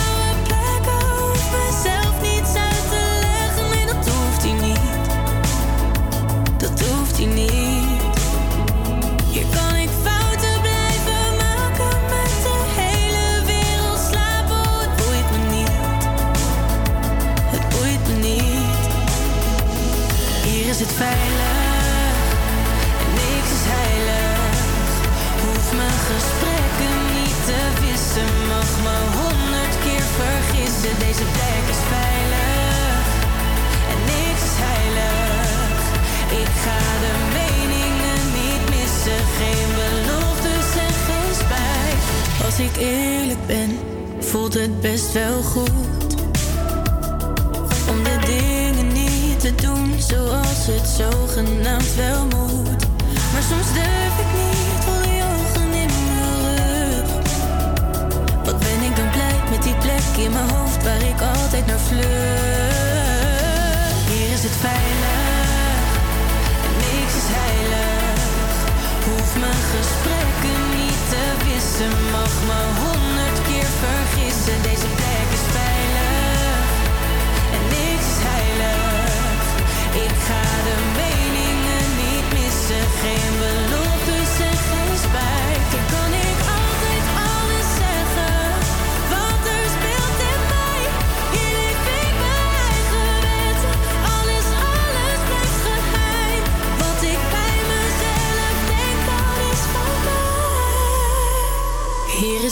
Dat 6.66 6.82
hoeft 6.82 7.18
hij 7.18 7.26
niet. 7.26 8.02
Hier 9.32 9.46
kan 9.56 9.76
ik 9.76 9.90
fouten 10.04 10.62
blijven 10.62 11.36
maken 11.38 12.00
met 12.10 12.34
de 12.44 12.58
hele 12.80 13.46
wereld 13.46 14.00
slapen. 14.12 14.56
Oh, 14.56 14.80
het 14.80 14.96
boeit 14.96 15.32
me 15.32 15.56
niet. 15.56 15.70
Het 17.56 17.70
boeit 17.70 18.08
me 18.08 18.14
niet. 18.28 18.88
Hier 20.44 20.70
is 20.70 20.80
het 20.80 20.92
veilig 20.92 21.35
Als 42.58 42.64
ik 42.64 42.78
eerlijk 42.78 43.46
ben, 43.48 43.80
voelt 44.20 44.54
het 44.54 44.82
best 44.82 45.12
wel 45.12 45.42
goed. 45.42 46.16
Om 47.90 48.04
de 48.04 48.20
dingen 48.26 48.88
niet 48.88 49.40
te 49.40 49.56
doen 49.56 49.94
zoals 49.98 50.66
het 50.66 50.88
zogenaamd 50.88 51.96
wel 51.96 52.24
moet. 52.24 52.86
Maar 53.34 53.44
soms 53.50 53.74
durf 53.74 54.20
ik 54.20 54.32
niet, 54.38 54.84
voel 54.84 55.02
die 55.02 55.22
ogen 55.24 55.74
in 55.74 55.90
mijn 56.08 56.56
rug. 56.56 57.10
Wat 58.46 58.60
ben 58.60 58.82
ik 58.90 58.96
dan 58.96 59.10
blij 59.10 59.40
met 59.50 59.64
die 59.64 59.76
plek 59.76 60.26
in 60.26 60.32
mijn 60.32 60.50
hoofd 60.50 60.84
waar 60.84 61.02
ik 61.02 61.22
altijd 61.22 61.66
naar 61.66 61.80
vlucht. 61.80 62.75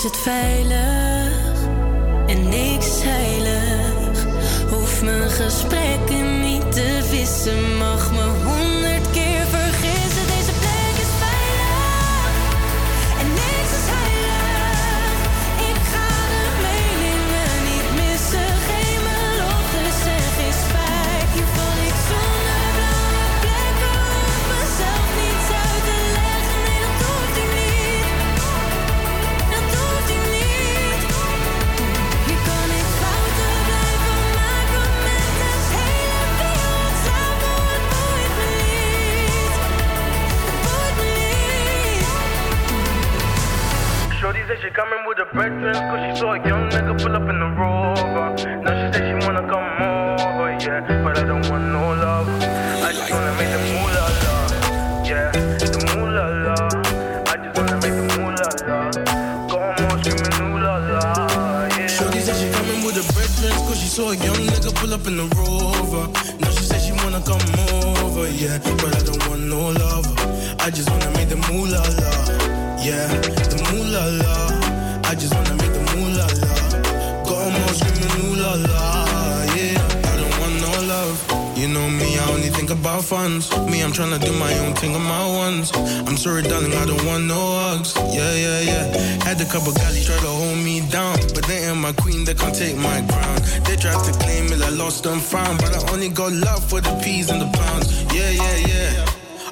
Is 0.04 0.10
het 0.10 0.22
veilig 0.22 1.68
en 2.28 2.50
niks 2.50 2.88
is 2.88 3.02
heilig. 3.04 4.26
Hoef 4.70 5.02
mijn 5.02 5.30
gesprekken 5.30 6.42
niet 6.42 6.72
te 6.72 7.08
wissen, 7.12 7.78
mag 7.78 8.12
me 8.12 8.33
take 92.54 92.78
my 92.78 93.02
crown 93.08 93.40
They 93.66 93.76
tried 93.76 94.04
to 94.06 94.12
claim 94.20 94.46
it, 94.54 94.62
I 94.62 94.70
lost 94.70 95.06
and 95.06 95.22
found 95.22 95.60
But 95.60 95.76
I 95.76 95.92
only 95.92 96.10
got 96.10 96.32
love 96.34 96.64
for 96.70 96.82
the 96.82 96.94
peas 97.04 97.30
and 97.30 97.42
the 97.42 97.50
pounds 97.58 98.04
Yeah, 98.14 98.30
yeah, 98.30 98.58
yeah 98.68 99.06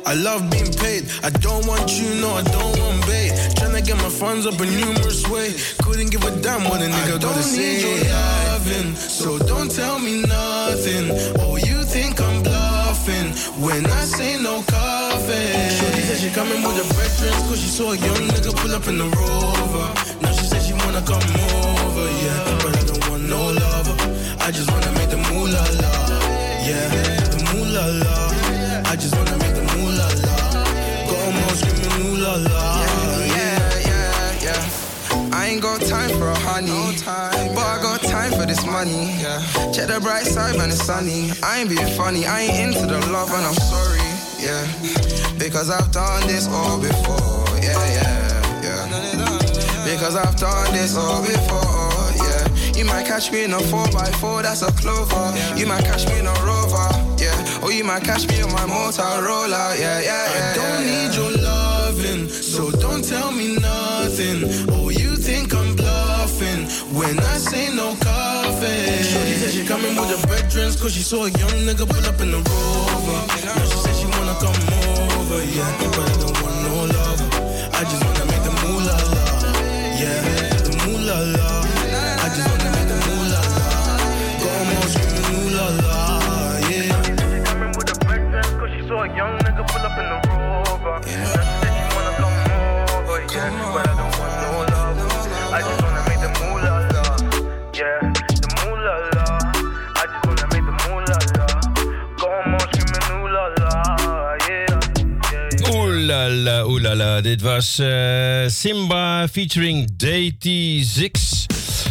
I 0.06 0.16
love 0.16 0.50
being 0.50 0.72
paid. 0.74 1.06
I 1.24 1.30
don't 1.30 1.66
want 1.68 2.00
you, 2.00 2.10
no, 2.22 2.32
I 2.32 2.42
don't 2.42 2.80
want 2.80 3.06
bait. 3.06 3.32
Tryna 3.56 3.86
get 3.86 3.98
my 3.98 4.10
funds 4.10 4.48
up 4.48 4.60
in 4.60 4.70
numerous 4.76 5.28
ways. 5.30 5.76
Couldn't 5.84 6.10
give 6.10 6.24
a 6.24 6.32
damn 6.42 6.64
what 6.64 6.82
a 6.82 6.86
nigga 6.86 7.22
gotta 7.22 7.44
say. 7.44 7.78
Need 7.78 7.84
your 7.84 8.14
loving, 8.14 8.96
so 8.96 9.38
don't 9.38 9.70
tell 9.70 10.00
me 10.00 10.24
nothing. 10.24 11.12
Oh, 11.40 11.56
you 11.56 11.84
think 11.84 12.20
I'm 12.20 12.42
bluffing 12.44 13.30
when 13.62 13.86
I 13.86 14.04
say 14.06 14.42
no 14.42 14.64
coffee. 14.64 15.54
Shorty 15.78 16.02
said 16.02 16.18
she 16.18 16.30
coming 16.32 16.64
with 16.64 16.78
her 16.82 16.94
breakfast, 16.96 17.38
cause 17.48 17.62
she 17.62 17.70
saw 17.70 17.92
a 17.92 17.98
young 17.98 18.28
nigga 18.34 18.56
pull 18.58 18.74
up 18.74 18.88
in 18.88 18.98
the 18.98 19.06
rover. 19.06 19.88
Now 20.22 20.32
she 20.32 20.46
said 20.46 20.64
she 20.64 20.74
wanna 20.74 21.02
come 21.06 21.22
over, 21.22 22.08
yeah. 22.26 22.60
But 22.64 22.78
I 22.78 22.81
no 23.32 23.48
lover. 23.63 23.96
I 24.44 24.52
just 24.52 24.70
wanna 24.72 24.91
make 25.00 25.10
the 25.10 25.17
moolah 25.32 25.63
la, 25.82 25.94
yeah. 26.67 26.91
The 27.32 27.39
moolah 27.50 27.88
la. 28.04 28.17
I 28.91 28.96
just 29.00 29.15
wanna 29.15 29.38
make 29.44 29.56
the 29.56 29.63
moolah 29.72 30.12
la. 30.26 30.36
Go 31.08 31.15
on 31.39 31.56
screaming 31.56 31.96
ooh 32.04 32.17
la 32.24 32.34
la, 32.36 32.63
yeah, 32.84 33.88
yeah, 33.88 34.46
yeah. 34.46 35.32
I 35.39 35.48
ain't 35.48 35.62
got 35.62 35.80
time 35.82 36.12
for 36.20 36.28
a 36.28 36.39
honey, 36.39 36.84
but 37.56 37.65
I 37.74 37.80
got 37.82 38.02
time 38.02 38.32
for 38.38 38.46
this 38.46 38.65
money. 38.65 39.15
Check 39.74 39.88
the 39.88 40.00
bright 40.02 40.26
side 40.26 40.56
when 40.58 40.70
it's 40.70 40.84
sunny. 40.84 41.32
I 41.41 41.60
ain't 41.60 41.70
being 41.70 41.91
funny, 41.96 42.26
I 42.26 42.41
ain't 42.41 42.76
into 42.76 42.86
the 42.86 43.00
love 43.15 43.32
and 43.32 43.46
I'm 43.50 43.60
sorry, 43.72 44.08
yeah. 44.44 44.63
Because 45.39 45.70
I've 45.70 45.89
done 45.91 46.28
this 46.28 46.48
all 46.50 46.78
before, 46.82 47.48
yeah, 47.63 47.80
yeah, 47.98 48.67
yeah. 48.67 48.84
Because 49.88 50.15
I've 50.17 50.36
done 50.36 50.74
this 50.74 50.98
all 50.98 51.22
before, 51.22 51.63
yeah. 51.63 51.71
You 52.76 52.86
might 52.86 53.06
catch 53.06 53.32
me 53.32 53.44
in 53.44 53.54
a 53.54 53.58
4x4, 53.58 54.44
that's 54.44 54.62
a 54.62 54.72
clover. 54.72 55.34
You 55.58 55.68
might 55.68 55.84
catch 55.84 56.08
me 56.08 56.20
in 56.20 56.28
a 56.28 56.34
rover, 56.43 56.89
yeah. 57.22 57.62
Or 57.64 57.72
you 57.72 57.84
might 57.84 58.04
catch 58.04 58.28
me 58.28 58.41
on 58.41 58.52
my 58.52 58.66
Motorola, 58.66 59.78
yeah, 59.78 60.00
yeah, 60.00 60.26
yeah. 60.36 60.52
I 60.52 60.56
don't 60.56 60.86
yeah, 60.86 61.08
need 61.08 61.16
your 61.16 61.32
loving, 61.43 62.30
so 62.30 62.72
don't 62.72 63.04
tell 63.04 63.32
me 63.32 63.56
nothing. 63.56 64.50
Oh, 64.72 64.89
you 64.89 65.16
think 65.16 65.54
I'm 65.54 65.76
bluffing 65.76 66.66
when 66.98 67.20
I 67.20 67.38
say 67.38 67.74
no 67.76 67.95
coffee. 68.02 69.04
Shorty 69.04 69.34
said 69.39 69.52
she 69.52 69.66
coming 69.66 69.95
with 69.95 70.10
her 70.10 70.28
brethren, 70.28 70.74
cause 70.80 70.93
she 70.93 71.04
saw 71.04 71.26
a 71.26 71.30
young 71.30 71.58
nigga 71.68 71.86
pull 71.88 72.06
up 72.08 72.20
in 72.22 72.32
the 72.32 72.38
rover. 72.38 73.22
Now 73.45 73.66
she 73.70 73.78
said 73.84 73.95
she 73.95 74.08
wanna 74.18 74.36
come 74.41 74.58
over, 75.20 75.43
yeah. 75.45 75.70
But 75.78 76.10
I 76.10 76.16
don't 76.24 76.38
want 76.41 76.58
no 76.66 76.76
love. 76.98 77.22
I 77.78 77.84
just 77.84 78.04
wanna 78.06 78.26
make 78.26 78.43
the 78.43 78.54
moolah 78.64 79.00
la. 79.14 79.24
Yeah, 80.02 80.22
the 80.66 80.74
moolah 80.88 81.51
up 89.92 90.00
in 90.00 90.08
the 90.10 90.20
rover. 90.30 90.96
Now 91.00 91.02
she 91.02 91.26
said 91.26 91.46
she 91.76 91.84
wanna 91.96 92.14
come 92.22 92.38
over, 92.96 93.20
yeah. 93.34 93.50
But 93.74 93.88
I 93.88 93.94
don't 94.00 94.16
want 94.20 94.34
no 94.44 94.52
love. 94.72 94.98
I 95.52 95.60
just 95.62 95.82
wanna 95.84 96.04
make 96.08 96.22
the 96.26 96.32
moolah 96.39 96.78
la. 96.96 97.04
Yeah, 97.80 98.00
the 98.44 98.50
moolah 98.60 98.98
la. 99.16 99.26
I 99.96 100.04
just 100.12 100.24
wanna 100.28 100.48
make 100.54 100.66
the 100.70 100.76
moolah 100.84 101.20
la. 101.38 101.48
Go 102.20 102.28
on, 102.30 102.60
screaming 102.60 103.06
ooh 103.12 103.28
la 103.36 103.46
la, 103.60 103.72
yeah. 104.48 104.80
Oeh 105.74 105.96
la 106.08 106.22
la, 106.28 106.56
oeh 106.66 106.82
la 106.82 106.94
la. 106.94 107.22
Dit 107.22 107.42
was 107.42 107.80
eh, 107.80 108.48
Simba 108.48 109.28
featuring 109.32 109.89
DT6. 109.98 111.46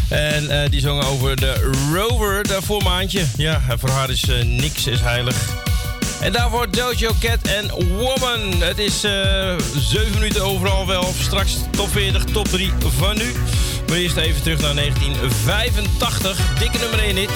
En 0.09 0.51
eh, 0.51 0.71
die 0.71 0.81
zongen 0.81 1.07
over 1.07 1.37
de 1.37 1.71
Rover, 1.95 2.49
daarvoor 2.49 2.83
maandje. 2.83 3.25
Ja, 3.37 3.61
en 3.69 3.79
voor 3.79 3.91
haar 3.91 4.11
is 4.11 4.23
eh, 4.29 4.45
niks 4.45 4.87
is 4.87 5.01
heilig. 5.01 5.60
En 6.21 6.33
daarvoor 6.33 6.71
Dojo 6.71 7.11
Cat 7.21 7.43
en 7.43 7.71
Woman. 7.97 8.63
Het 8.63 8.79
is 8.79 9.05
eh 9.05 9.55
7 9.77 10.13
minuten 10.13 10.43
overal 10.43 10.87
wel. 10.87 11.13
Straks 11.19 11.57
top 11.71 11.89
40, 11.89 12.25
top 12.25 12.49
3 12.49 12.73
van 12.99 13.17
nu. 13.19 13.33
Maar 13.89 13.97
eerst 13.97 14.17
even 14.17 14.43
terug 14.43 14.61
naar 14.61 14.75
1985. 14.75 16.59
Dikke 16.59 16.79
nummer 16.79 16.99
1 16.99 17.17
hit. 17.17 17.31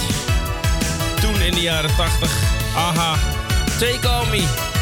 Toen 1.20 1.41
in 1.41 1.55
de 1.55 1.61
jaren 1.61 1.97
80. 1.97 2.30
Aha. 2.76 3.18
Take 3.78 4.09
on 4.09 4.30
me. 4.30 4.74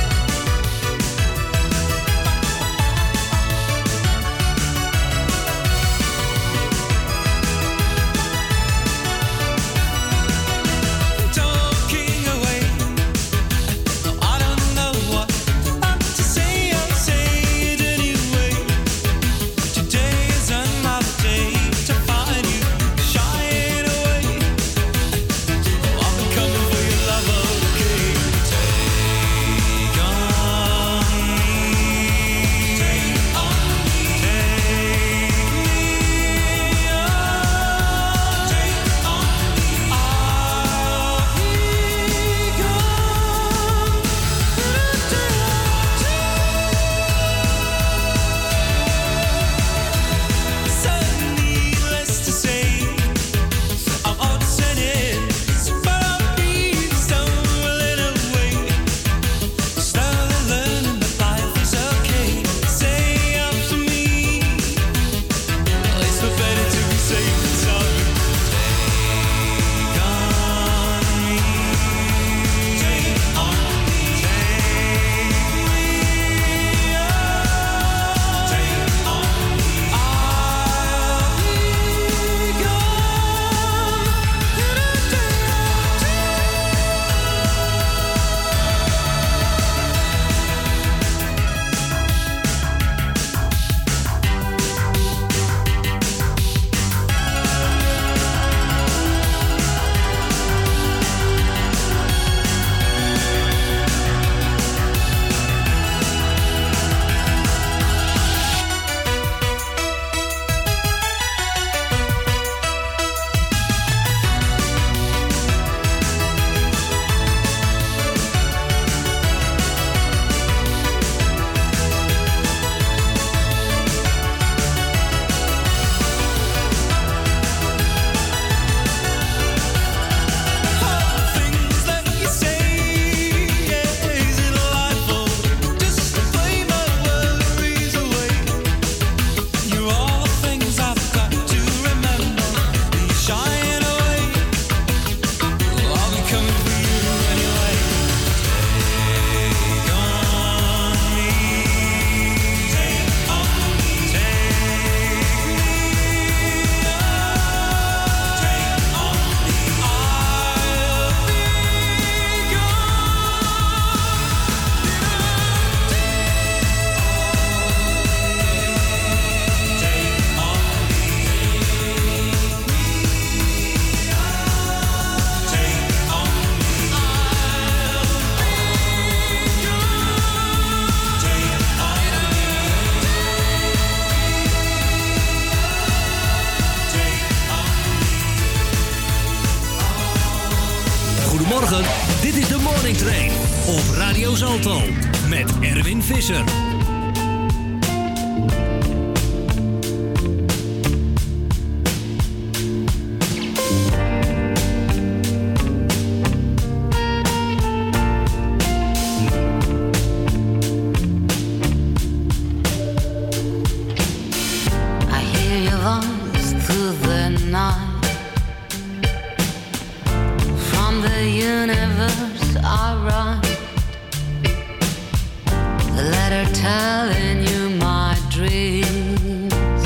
Telling 226.62 227.42
you 227.42 227.70
my 227.70 228.16
dreams. 228.30 229.82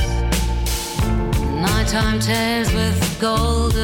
Nighttime 1.64 2.20
tales 2.20 2.70
with 2.74 3.18
golden 3.18 3.75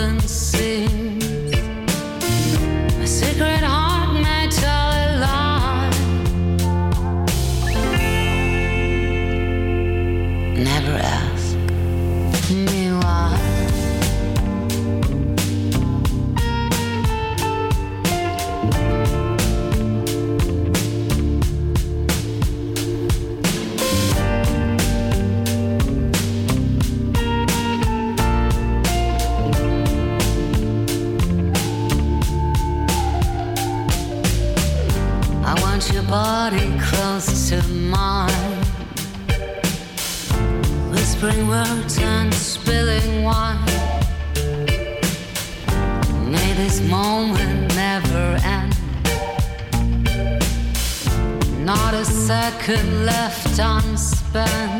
could 52.63 52.85
left 53.05 53.59
unspent. 53.59 54.72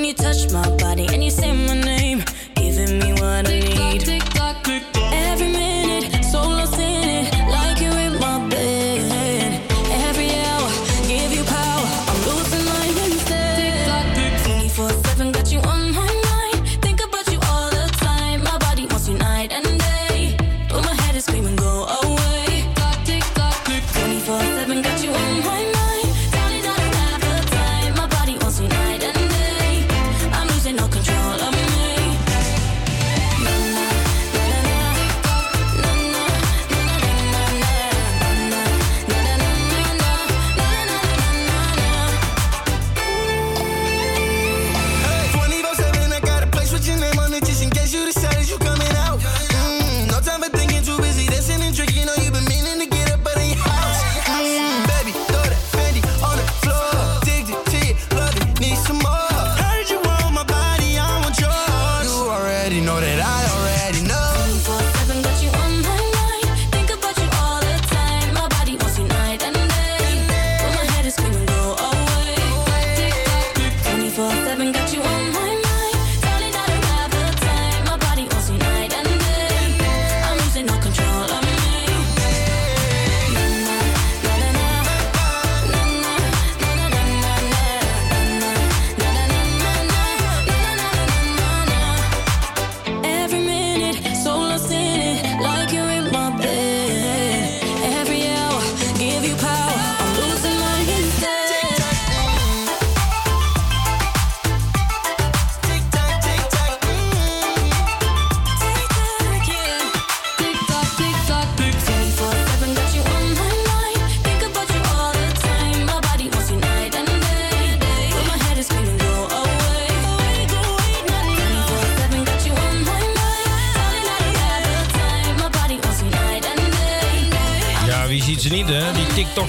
When 0.00 0.06
you 0.06 0.14
touch 0.14 0.50
my 0.50 0.66
body 0.76 1.06
and 1.12 1.22
you 1.22 1.30
say 1.30 1.52
my 1.52 1.74
name. 1.74 1.99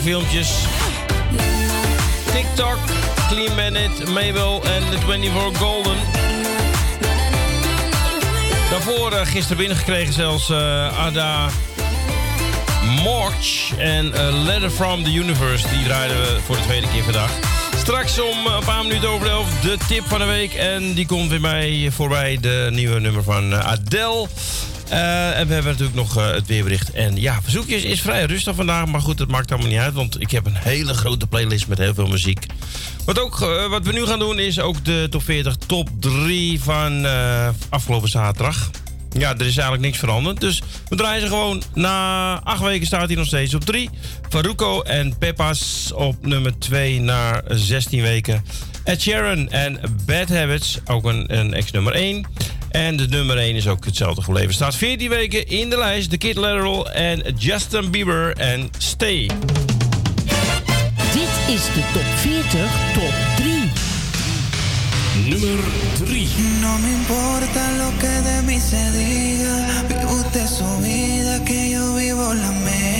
TikTok-filmpjes. 0.01 0.49
TikTok, 2.33 2.77
Clean 3.29 3.55
Bandit, 3.55 4.07
Mabel 4.07 4.63
en 4.63 4.89
de 4.89 4.97
24 5.05 5.57
Golden. 5.57 5.97
Daarvoor 8.69 9.11
eh, 9.11 9.25
gisteren 9.25 9.57
binnengekregen 9.57 10.13
zelfs 10.13 10.49
eh, 10.49 11.05
Ada 11.05 11.49
March 13.03 13.71
en 13.77 14.13
eh, 14.13 14.43
Letter 14.43 14.69
from 14.69 15.03
the 15.03 15.13
Universe. 15.13 15.69
Die 15.69 15.83
draaiden 15.83 16.17
we 16.17 16.37
voor 16.45 16.55
de 16.55 16.61
tweede 16.61 16.87
keer 16.87 17.03
vandaag. 17.03 17.31
Straks 17.77 18.19
om 18.19 18.45
een 18.45 18.65
paar 18.65 18.83
minuten 18.83 19.09
over 19.09 19.25
de 19.25 19.31
elf 19.31 19.59
de 19.61 19.77
tip 19.87 20.03
van 20.07 20.19
de 20.19 20.25
week. 20.25 20.53
En 20.53 20.93
die 20.93 21.05
komt 21.05 21.29
weer 21.29 21.41
bij, 21.41 21.89
voorbij, 21.91 22.37
de 22.41 22.67
nieuwe 22.71 22.99
nummer 22.99 23.23
van 23.23 23.55
Adele. 23.55 24.27
Eh, 24.91 25.39
en 25.39 25.47
we 25.47 25.53
hebben 25.53 25.71
natuurlijk 25.71 25.97
nog 25.97 26.17
eh, 26.17 26.31
het 26.31 26.47
weerbericht. 26.47 26.91
En 26.91 27.21
ja, 27.21 27.41
verzoekjes 27.41 27.83
is 27.83 28.01
vrij 28.01 28.25
rustig 28.25 28.55
vandaag. 28.55 28.85
Maar 28.85 29.01
goed, 29.01 29.17
dat 29.17 29.27
maakt 29.27 29.51
allemaal 29.51 29.69
niet 29.69 29.79
uit. 29.79 29.93
Want 29.93 30.21
ik 30.21 30.31
heb 30.31 30.45
een 30.45 30.55
hele 30.55 30.93
grote 30.93 31.27
playlist 31.27 31.67
met 31.67 31.77
heel 31.77 31.93
veel 31.93 32.07
muziek. 32.07 32.45
Wat, 33.05 33.19
ook, 33.19 33.41
eh, 33.41 33.69
wat 33.69 33.85
we 33.85 33.91
nu 33.91 34.05
gaan 34.05 34.19
doen 34.19 34.39
is 34.39 34.59
ook 34.59 34.85
de 34.85 35.07
top 35.09 35.23
40, 35.23 35.55
top 35.55 35.89
3 35.99 36.61
van 36.61 37.05
afgelopen 37.69 38.09
zaterdag. 38.09 38.69
Ja, 39.11 39.29
er 39.29 39.45
is 39.45 39.57
eigenlijk 39.57 39.81
niks 39.81 39.97
veranderd. 39.97 40.39
Dus 40.39 40.61
we 40.89 40.95
draaien 40.95 41.21
ze 41.21 41.27
gewoon. 41.27 41.63
Na 41.73 42.39
acht 42.43 42.61
weken 42.61 42.87
staat 42.87 43.07
hij 43.07 43.15
nog 43.15 43.27
steeds 43.27 43.53
op 43.53 43.65
3. 43.65 43.89
Faruko 44.29 44.81
en 44.81 45.17
Peppa's 45.17 45.91
op 45.95 46.25
nummer 46.25 46.59
2 46.59 47.01
na 47.01 47.41
16 47.47 48.01
weken. 48.01 48.43
Ed 48.83 49.01
Sheeran 49.01 49.49
en 49.49 49.79
Bad 50.05 50.29
Habits, 50.29 50.79
ook 50.85 51.05
een, 51.05 51.37
een 51.37 51.53
ex-nummer 51.53 51.93
1. 51.93 52.25
En 52.71 52.97
de 52.97 53.07
nummer 53.07 53.37
1 53.37 53.55
is 53.55 53.67
ook 53.67 53.85
hetzelfde 53.85 54.21
gebleven. 54.21 54.53
Staat 54.53 54.75
14 54.75 55.09
weken 55.09 55.47
in 55.47 55.69
de 55.69 55.77
lijst. 55.77 56.09
The 56.09 56.17
Kid 56.17 56.35
Lateral 56.35 56.91
en 56.91 57.23
Justin 57.37 57.91
Bieber 57.91 58.37
en 58.37 58.69
Stay. 58.77 59.29
Dit 61.13 61.55
is 61.55 61.63
de 61.63 61.83
top 61.93 62.03
40 62.17 62.49
top 62.93 63.13
3. 63.35 63.55
Nummer 65.27 65.63
3. 66.05 66.29
No 66.61 66.77
me 66.77 66.91
importa 66.91 67.71
lo 67.77 67.97
que 67.99 68.21
de 68.23 68.41
mí 68.45 68.59
se 68.59 68.91
diga. 68.91 69.83
Vive 69.87 70.05
usted 70.05 70.47
su 70.47 70.81
vida, 70.81 71.43
que 71.43 71.69
yo 71.69 71.95
vivo 71.95 72.33
la 72.33 72.51
mía. 72.51 72.90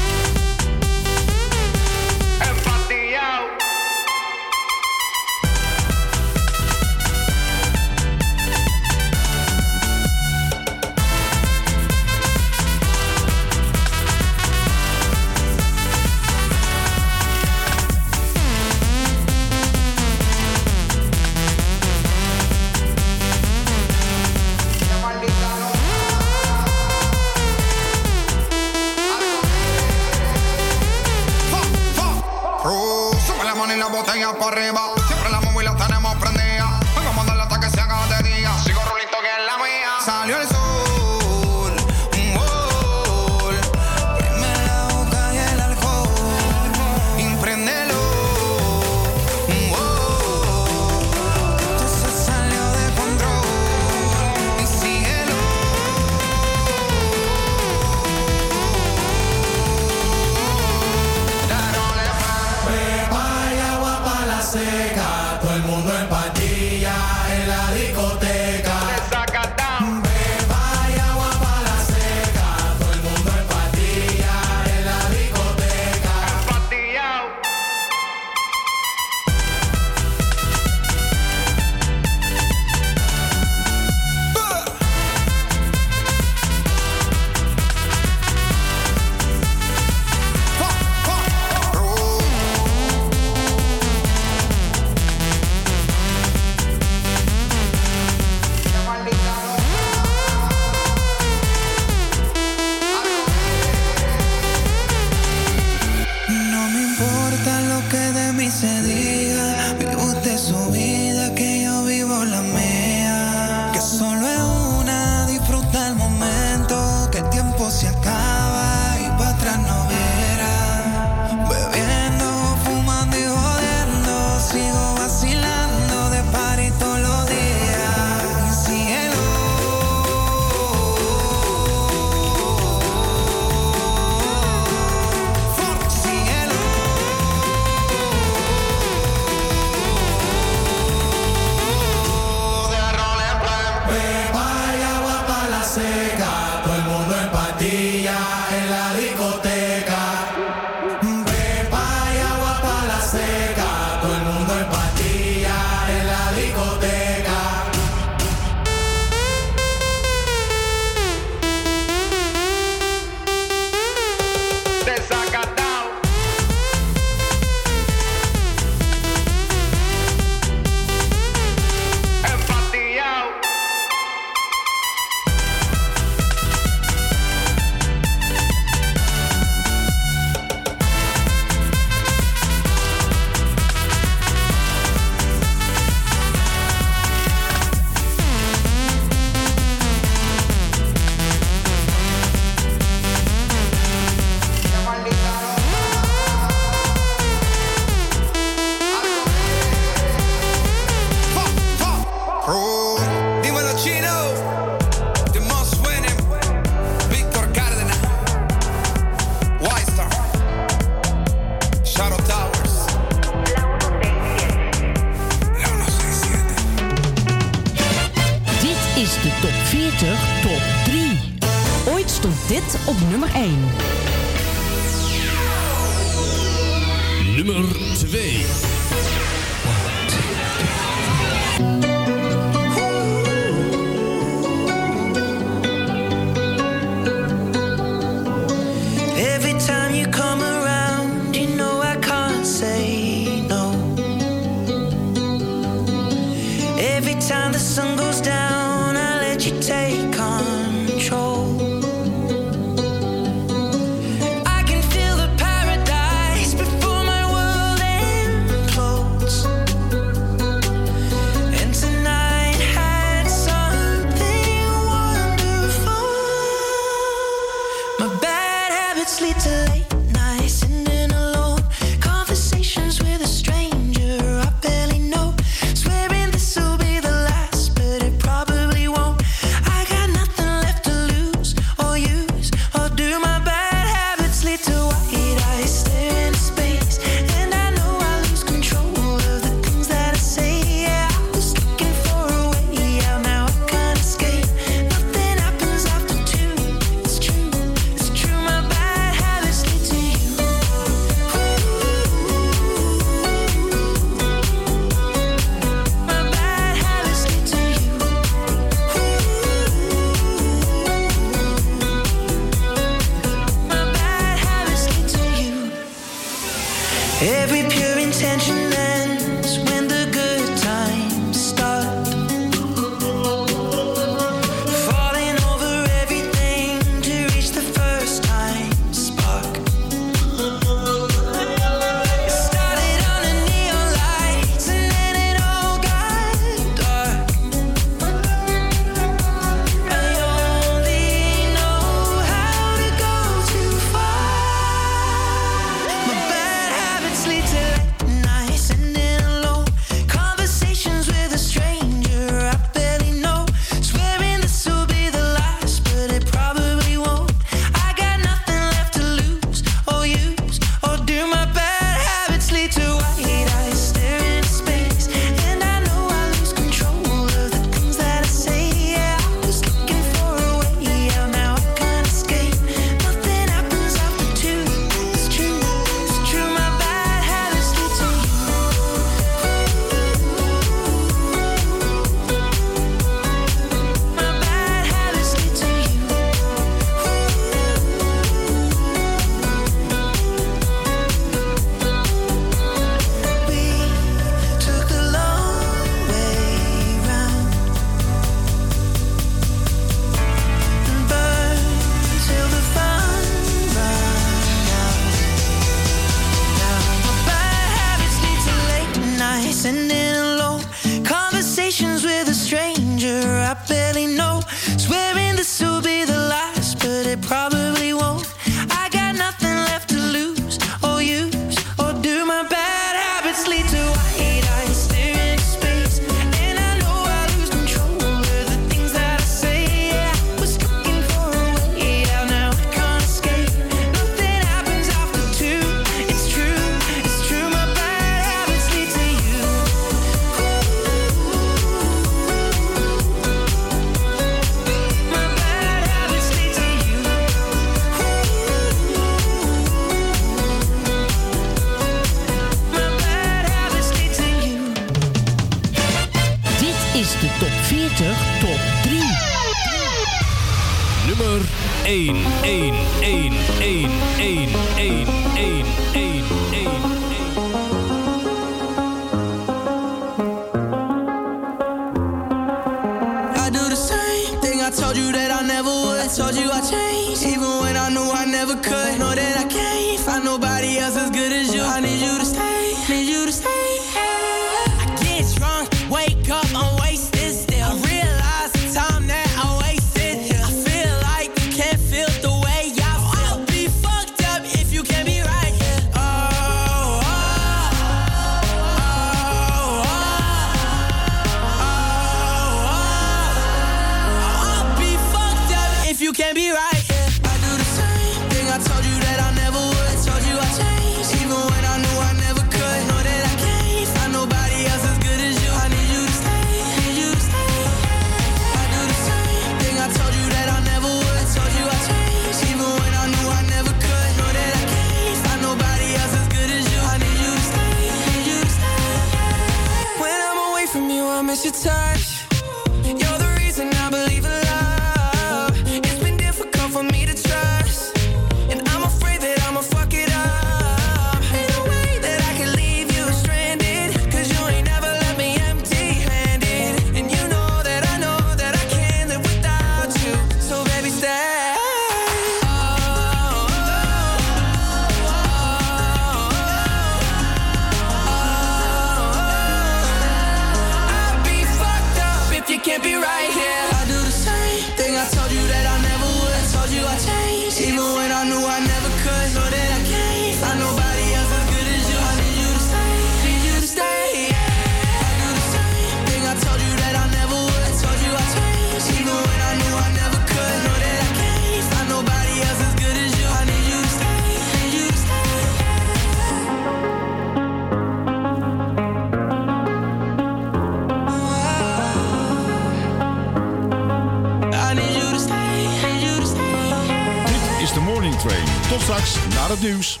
Tot 598.68 598.80
straks 598.80 599.14
naar 599.34 599.48
het 599.48 599.60
nieuws. 599.60 600.00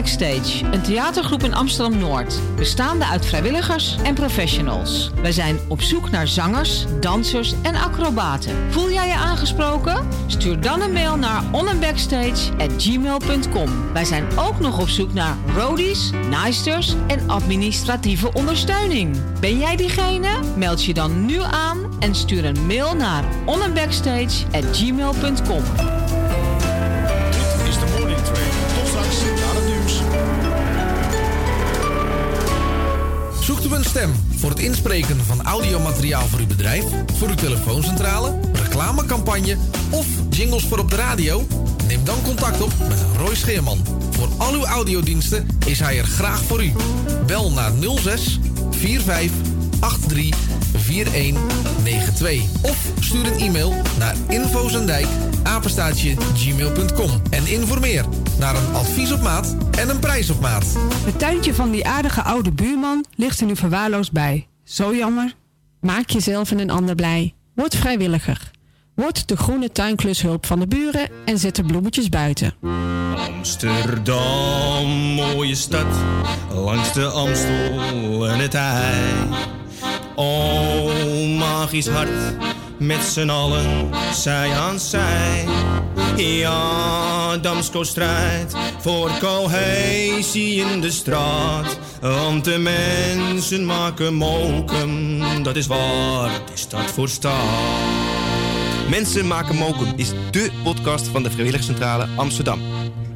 Backstage, 0.00 0.64
een 0.64 0.82
theatergroep 0.82 1.42
in 1.42 1.54
Amsterdam-Noord. 1.54 2.40
Bestaande 2.56 3.04
uit 3.04 3.26
vrijwilligers 3.26 3.96
en 4.02 4.14
professionals. 4.14 5.10
Wij 5.22 5.32
zijn 5.32 5.58
op 5.68 5.82
zoek 5.82 6.10
naar 6.10 6.28
zangers, 6.28 6.84
dansers 7.00 7.54
en 7.62 7.74
acrobaten. 7.74 8.72
Voel 8.72 8.90
jij 8.90 9.06
je 9.06 9.14
aangesproken? 9.14 10.08
Stuur 10.26 10.60
dan 10.60 10.82
een 10.82 10.92
mail 10.92 11.16
naar 11.16 11.42
onandbackstage@gmail.com. 11.52 13.92
Wij 13.92 14.04
zijn 14.04 14.38
ook 14.38 14.60
nog 14.60 14.80
op 14.80 14.88
zoek 14.88 15.12
naar 15.12 15.36
roadies, 15.54 16.10
naaisters 16.30 16.94
en 17.06 17.30
administratieve 17.30 18.32
ondersteuning. 18.32 19.16
Ben 19.40 19.58
jij 19.58 19.76
diegene? 19.76 20.28
Meld 20.56 20.84
je 20.84 20.94
dan 20.94 21.26
nu 21.26 21.40
aan 21.40 21.78
en 21.98 22.14
stuur 22.14 22.44
een 22.44 22.66
mail 22.66 22.94
naar 22.94 23.24
onandbackstage@gmail.com. 23.46 25.99
stem 33.84 34.12
voor 34.36 34.50
het 34.50 34.58
inspreken 34.58 35.24
van 35.24 35.42
audiomateriaal 35.42 36.26
voor 36.26 36.38
uw 36.38 36.46
bedrijf, 36.46 36.84
voor 37.16 37.28
uw 37.28 37.34
telefooncentrale, 37.34 38.38
reclamecampagne 38.52 39.56
of 39.90 40.06
jingles 40.30 40.64
voor 40.64 40.78
op 40.78 40.90
de 40.90 40.96
radio? 40.96 41.46
Neem 41.86 42.04
dan 42.04 42.22
contact 42.22 42.60
op 42.60 42.72
met 42.88 42.98
Roy 43.16 43.34
Scheerman. 43.34 43.78
Voor 44.10 44.28
al 44.38 44.52
uw 44.52 44.64
audiodiensten 44.64 45.46
is 45.66 45.80
hij 45.80 45.98
er 45.98 46.04
graag 46.04 46.42
voor 46.42 46.64
u. 46.64 46.72
Bel 47.26 47.52
naar 47.52 47.72
06 48.00 48.38
45 48.70 49.30
83 50.08 50.49
4192 50.90 52.42
of 52.62 52.92
stuur 53.00 53.26
een 53.26 53.38
e-mail 53.38 53.74
naar 53.98 54.14
infozendijk 54.28 55.06
apenstaatje 55.42 56.14
gmail.com 56.34 57.10
en 57.30 57.46
informeer 57.46 58.04
naar 58.38 58.56
een 58.56 58.74
advies 58.74 59.12
op 59.12 59.20
maat 59.20 59.56
en 59.78 59.88
een 59.88 59.98
prijs 59.98 60.30
op 60.30 60.40
maat. 60.40 60.66
Het 61.04 61.18
tuintje 61.18 61.54
van 61.54 61.70
die 61.70 61.86
aardige 61.86 62.22
oude 62.22 62.52
buurman 62.52 63.04
ligt 63.14 63.40
er 63.40 63.46
nu 63.46 63.56
verwaarloosd 63.56 64.12
bij. 64.12 64.46
Zo 64.64 64.94
jammer. 64.94 65.34
Maak 65.80 66.10
jezelf 66.10 66.50
en 66.50 66.58
een 66.58 66.70
ander 66.70 66.94
blij. 66.94 67.34
Word 67.54 67.76
vrijwilliger. 67.76 68.50
Word 68.94 69.28
de 69.28 69.36
groene 69.36 69.72
tuinklushulp 69.72 70.46
van 70.46 70.58
de 70.60 70.66
buren 70.66 71.08
en 71.24 71.38
zet 71.38 71.56
de 71.56 71.64
bloemetjes 71.64 72.08
buiten. 72.08 72.54
Amsterdam, 73.16 74.86
mooie 75.14 75.54
stad, 75.54 75.86
langs 76.54 76.92
de 76.92 77.04
Amstel 77.04 78.28
en 78.28 78.38
het 78.38 78.54
IJ. 78.54 79.59
O, 80.20 80.90
magisch 81.38 81.88
hart, 81.88 82.10
met 82.78 83.02
z'n 83.02 83.28
allen, 83.28 83.90
zij 84.14 84.52
aan 84.52 84.78
zij. 84.80 85.44
Ja, 86.16 87.36
Damsko 87.36 87.82
strijdt 87.82 88.54
voor 88.78 89.10
cohesie 89.20 90.64
in 90.64 90.80
de 90.80 90.90
straat. 90.90 91.78
Want 92.00 92.44
de 92.44 92.58
mensen 92.58 93.64
maken 93.64 94.14
mokum, 94.14 95.42
dat 95.42 95.56
is 95.56 95.66
waar 95.66 96.30
de 96.30 96.56
stad 96.56 96.90
voor 96.90 97.08
staat. 97.08 97.78
Mensen 98.90 99.26
maken 99.26 99.56
mokum 99.56 99.92
is 99.96 100.12
dé 100.30 100.48
podcast 100.64 101.06
van 101.06 101.22
de 101.22 101.30
Vrijwilligcentrale 101.30 102.08
Amsterdam. 102.16 102.60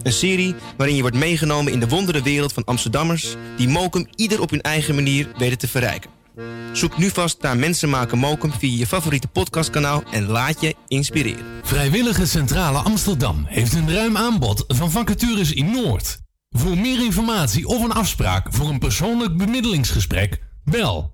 Een 0.02 0.12
serie 0.12 0.54
waarin 0.76 0.96
je 0.96 1.02
wordt 1.02 1.16
meegenomen 1.16 1.72
in 1.72 1.80
de 1.80 1.88
wondere 1.88 2.22
wereld 2.22 2.52
van 2.52 2.64
Amsterdammers... 2.64 3.34
die 3.56 3.68
mokum 3.68 4.06
ieder 4.14 4.40
op 4.40 4.50
hun 4.50 4.62
eigen 4.62 4.94
manier 4.94 5.28
weten 5.36 5.58
te 5.58 5.68
verrijken. 5.68 6.13
Zoek 6.72 6.98
nu 6.98 7.10
vast 7.10 7.42
naar 7.42 7.56
Mensen 7.56 7.88
maken 7.88 8.18
mokum 8.18 8.52
via 8.52 8.78
je 8.78 8.86
favoriete 8.86 9.28
podcastkanaal... 9.28 10.02
en 10.10 10.26
laat 10.26 10.60
je 10.60 10.74
inspireren. 10.88 11.44
Vrijwillige 11.62 12.26
Centrale 12.26 12.78
Amsterdam 12.78 13.44
heeft 13.48 13.72
een 13.72 13.92
ruim 13.92 14.16
aanbod 14.16 14.64
van 14.66 14.90
vacatures 14.90 15.52
in 15.52 15.70
Noord. 15.70 16.18
Voor 16.50 16.78
meer 16.78 17.04
informatie 17.04 17.66
of 17.66 17.82
een 17.82 17.92
afspraak 17.92 18.46
voor 18.50 18.68
een 18.68 18.78
persoonlijk 18.78 19.36
bemiddelingsgesprek, 19.36 20.42
bel 20.64 21.12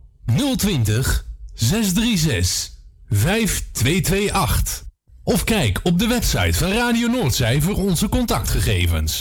020 0.57 1.27
636 1.55 2.71
5228. 3.09 4.83
Of 5.23 5.45
kijk 5.45 5.81
op 5.83 5.99
de 5.99 6.07
website 6.07 6.59
van 6.59 6.71
Radio 6.71 7.09
Noordzij 7.09 7.61
voor 7.61 7.77
onze 7.77 8.09
contactgegevens. 8.09 9.21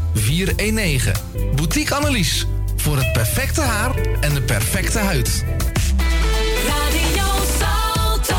419. 0.13 1.13
Boutique 1.55 1.95
Annelies 1.95 2.45
voor 2.75 2.97
het 2.97 3.11
perfecte 3.11 3.61
haar 3.61 3.95
en 4.21 4.33
de 4.33 4.41
perfecte 4.41 4.99
huid. 4.99 5.45
Radio 6.67 7.23
Salto. 7.59 8.35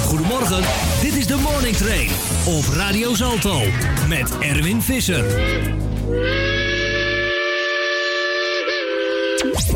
Goedemorgen, 0.00 0.62
dit 1.00 1.14
is 1.14 1.26
de 1.26 1.36
Morning 1.36 1.76
Train 1.76 2.08
op 2.44 2.64
Radio 2.74 3.14
Salto 3.14 3.60
met 4.08 4.38
Erwin 4.38 4.82
Visser. 4.82 5.24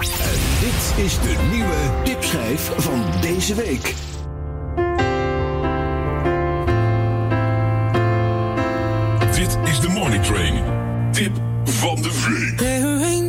En 0.03 0.39
dit 0.61 1.05
is 1.05 1.13
de 1.13 1.37
nieuwe 1.51 2.03
tipschijf 2.05 2.71
van 2.77 3.05
deze 3.21 3.55
week. 3.55 3.95
Dit 9.35 9.59
is 9.65 9.81
de 9.81 9.89
Morning 9.89 10.25
Train. 10.25 10.76
Tip 11.17 11.33
van 11.65 12.03
de 12.03 12.11
week. 12.59 13.26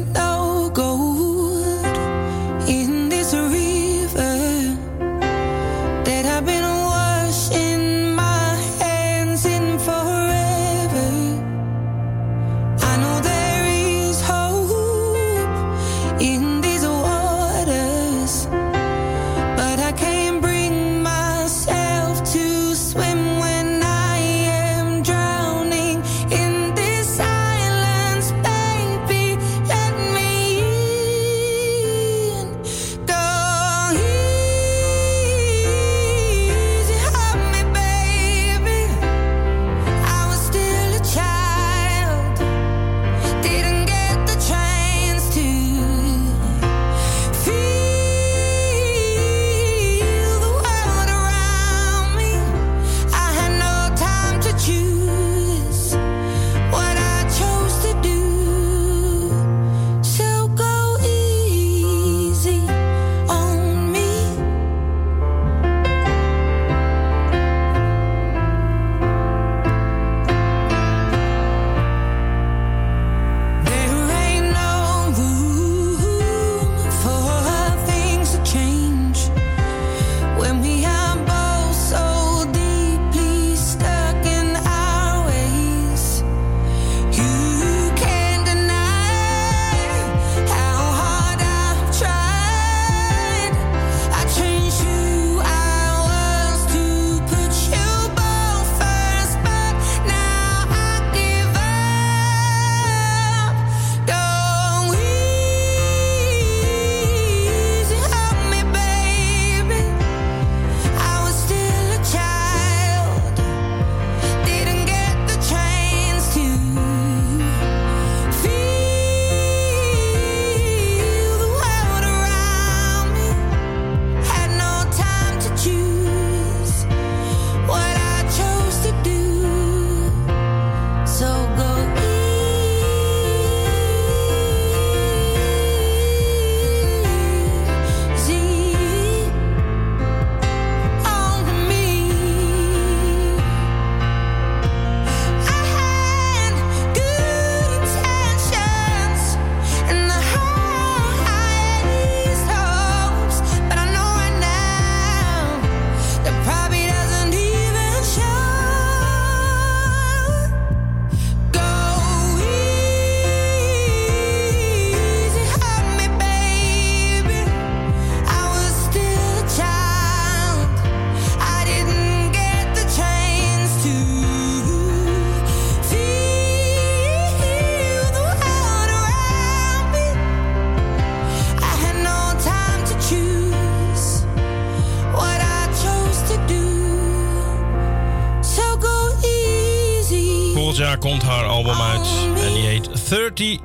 Party. 193.37 193.59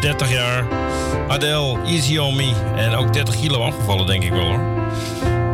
30 0.00 0.30
jaar. 0.30 0.64
Adele, 1.28 1.78
Easy 1.86 2.18
On 2.18 2.36
Me. 2.36 2.52
En 2.76 2.94
ook 2.94 3.12
30 3.12 3.40
kilo 3.40 3.62
afgevallen, 3.62 4.06
denk 4.06 4.22
ik 4.22 4.30
wel 4.30 4.44
hoor. 4.44 4.60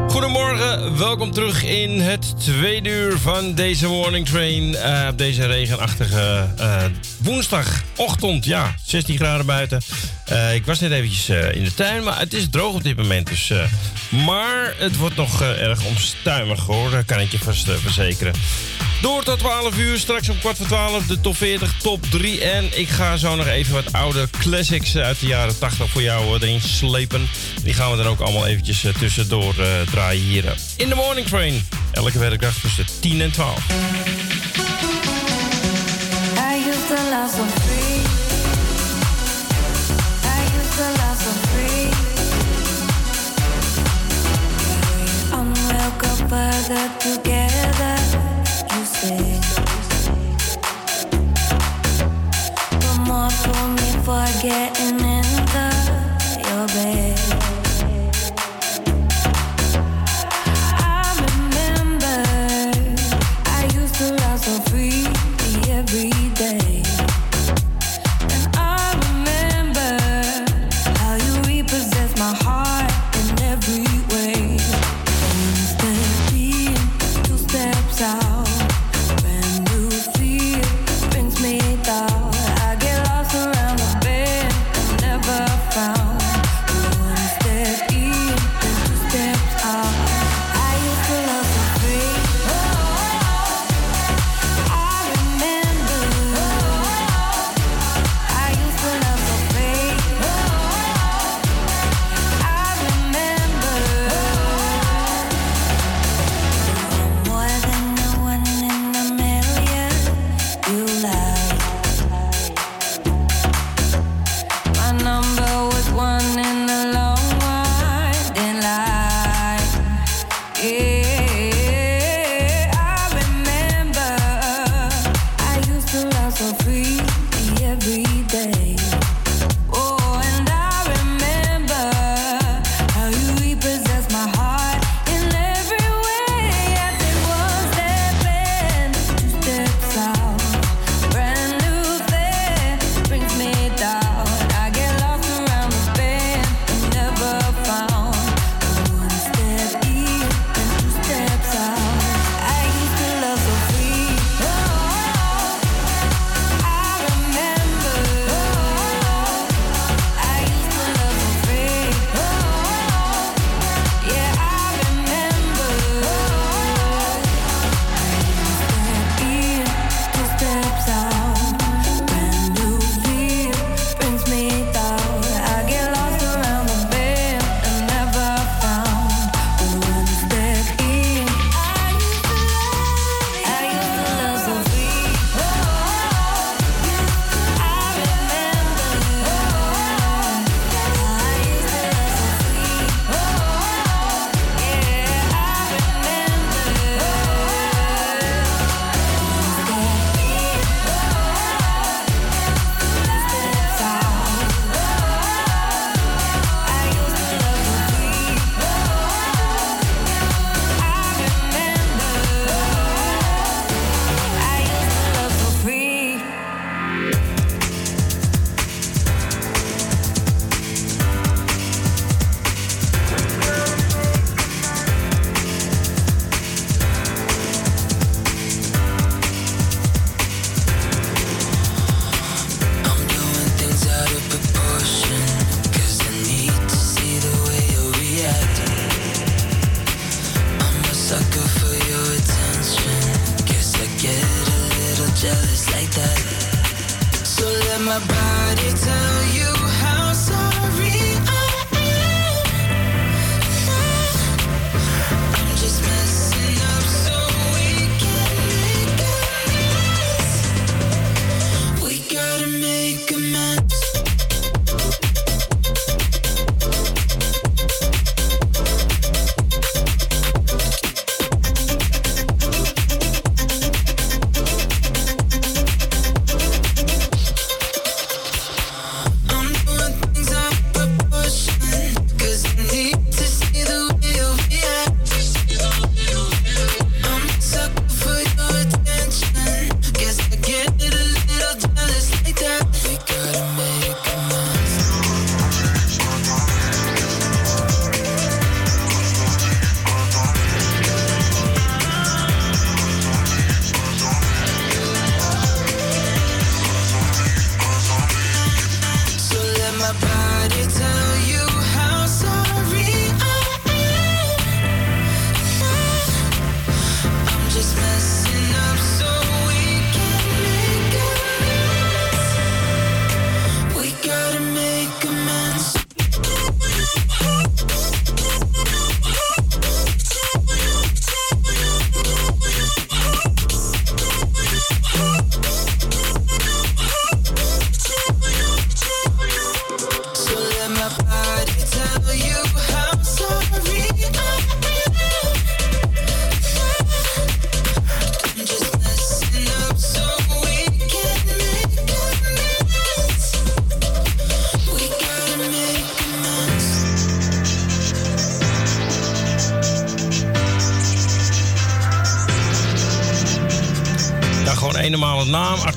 Goedemorgen, 0.09 0.99
welkom 0.99 1.31
terug 1.31 1.65
in 1.65 2.01
het 2.01 2.41
tweede 2.41 2.89
uur 2.89 3.19
van 3.19 3.55
deze 3.55 3.87
Morning 3.87 4.27
Train. 4.27 4.75
Eh, 4.75 5.07
op 5.11 5.19
deze 5.19 5.47
regenachtige 5.47 6.47
eh, 6.57 6.85
woensdagochtend. 7.19 8.45
Ja, 8.45 8.75
16 8.85 9.17
graden 9.17 9.47
buiten. 9.47 9.81
Eh, 10.25 10.55
ik 10.55 10.67
was 10.67 10.81
net 10.81 10.91
eventjes 10.91 11.29
in 11.29 11.65
de 11.65 11.75
tuin, 11.75 12.03
maar 12.03 12.19
het 12.19 12.33
is 12.33 12.51
droog 12.51 12.75
op 12.75 12.83
dit 12.83 12.97
moment. 12.97 13.27
Dus 13.27 13.53
maar 14.13 14.75
het 14.79 14.97
wordt 14.97 15.17
nog 15.17 15.43
eh, 15.43 15.63
erg 15.63 15.85
onstuimig 15.85 16.61
hoor, 16.61 16.91
dat 16.91 17.05
kan 17.05 17.21
ik 17.21 17.31
je 17.31 17.39
vast 17.39 17.69
eh, 17.69 17.75
verzekeren. 17.75 18.35
Door 19.01 19.23
tot 19.23 19.39
12 19.39 19.79
uur, 19.79 19.99
straks 19.99 20.29
om 20.29 20.39
kwart 20.39 20.57
voor 20.57 20.67
12 20.67 21.07
de 21.07 21.21
top 21.21 21.37
40, 21.37 21.75
top 21.79 22.07
3. 22.11 22.41
En 22.41 22.79
ik 22.79 22.89
ga 22.89 23.17
zo 23.17 23.37
nog 23.37 23.47
even 23.47 23.75
wat 23.75 23.93
oude 23.93 24.29
classics 24.39 24.97
uit 24.97 25.21
de 25.21 25.27
jaren 25.27 25.59
80 25.59 25.91
voor 25.91 26.03
jou 26.03 26.35
erin 26.35 26.61
slepen. 26.61 27.29
Die 27.63 27.75
gaan 27.75 27.91
we 27.91 27.97
dan 27.97 28.07
ook 28.07 28.21
allemaal 28.21 28.47
eventjes 28.47 28.85
eh, 28.85 28.95
tussendoor 28.95 29.55
draaien 29.91 30.23
hier 30.23 30.55
in 30.77 30.89
de 30.89 30.95
Morning 30.95 31.27
Train. 31.27 31.67
Elke 31.93 32.19
werkdag 32.19 32.55
tussen 32.55 32.87
10 33.01 33.21
en 33.21 33.33
12. 33.33 33.59
I 36.39 37.62
Look 45.83 45.99
go 45.99 46.09
further 46.29 46.89
together 47.01 47.97
you 48.71 48.85
say. 48.85 49.17
You 49.19 49.83
see 49.91 50.37
Come 52.83 53.11
on 53.11 53.31
me 53.75 53.91
for 54.05 54.25
getting 54.41 55.01
in 55.01 55.25
your 56.47 56.67
bed. 56.69 57.52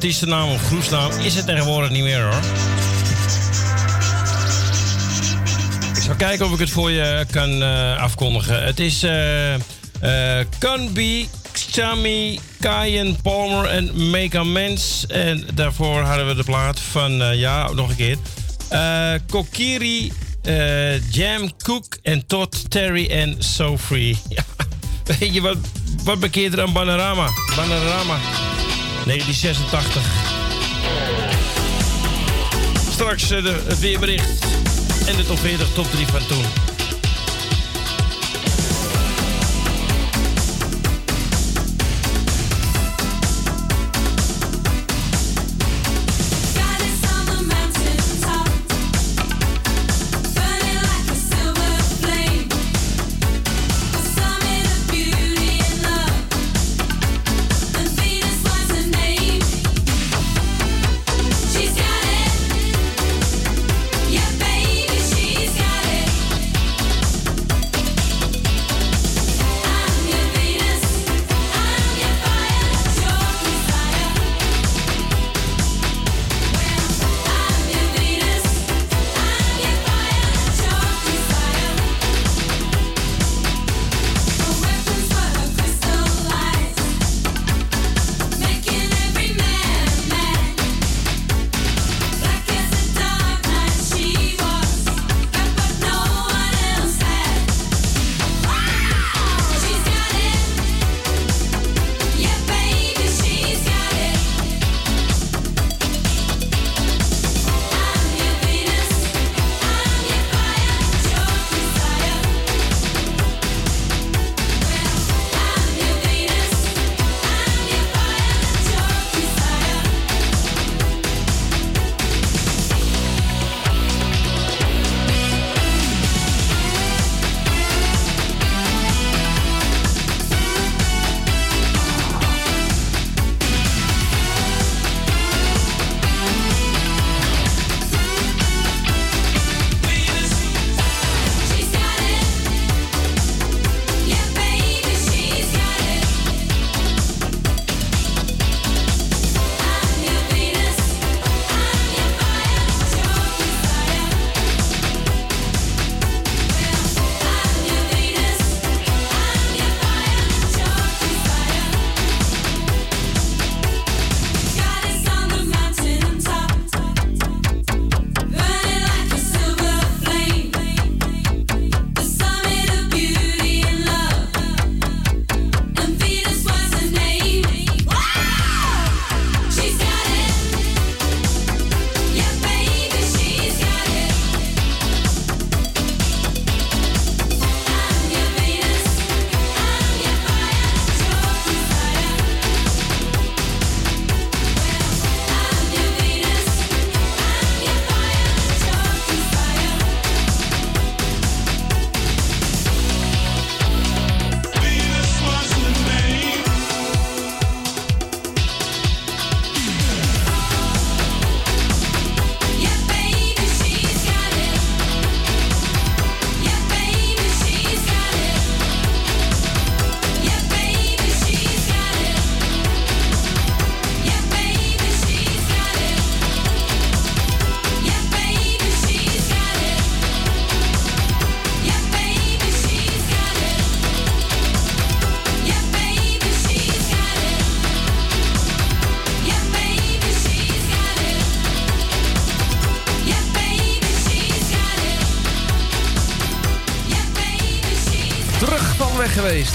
Artiestennaam 0.05 0.49
of 0.49 0.61
groepsnaam 0.61 1.11
is 1.11 1.35
het 1.35 1.45
tegenwoordig 1.45 1.89
niet 1.89 2.03
meer 2.03 2.21
hoor. 2.21 2.41
Ik 5.95 6.01
zal 6.01 6.15
kijken 6.15 6.45
of 6.45 6.53
ik 6.53 6.59
het 6.59 6.69
voor 6.69 6.91
je 6.91 7.25
kan 7.31 7.63
eh, 7.63 7.97
afkondigen. 7.97 8.63
Het 8.63 8.79
is 8.79 9.03
eh 9.03 9.53
eh 9.53 10.45
Canby, 10.59 11.27
Chami, 11.71 12.39
Kayen, 12.59 13.21
Palmer 13.21 13.65
en 13.65 14.09
Make 14.09 14.39
Amends. 14.39 15.05
En 15.07 15.47
daarvoor 15.53 16.01
hadden 16.01 16.27
we 16.27 16.35
de 16.35 16.43
plaat 16.43 16.79
van, 16.79 17.37
ja, 17.37 17.71
nog 17.71 17.89
een 17.89 17.95
keer. 17.95 18.17
Kokiri, 19.29 20.11
Jam 21.11 21.57
Cook 21.57 21.97
en 22.01 22.25
Todd, 22.27 22.69
Terry 22.69 23.07
en 23.07 23.35
So 23.39 23.77
Free. 23.77 24.17
Ja, 24.29 24.43
weet 25.19 25.33
je 25.33 25.41
wat, 25.41 25.57
wat 26.03 26.19
bekeert 26.19 26.53
er 26.53 26.61
aan 26.61 26.73
Banarama? 26.73 27.29
Banarama, 27.55 28.17
1986. 29.05 30.01
Straks 32.91 33.31
eh, 33.31 33.43
het 33.43 33.79
weerbericht 33.79 34.29
en 35.07 35.15
de 35.15 35.25
top 35.27 35.39
40, 35.39 35.67
top 35.73 35.91
3 35.91 36.07
van 36.07 36.25
toen. 36.27 36.74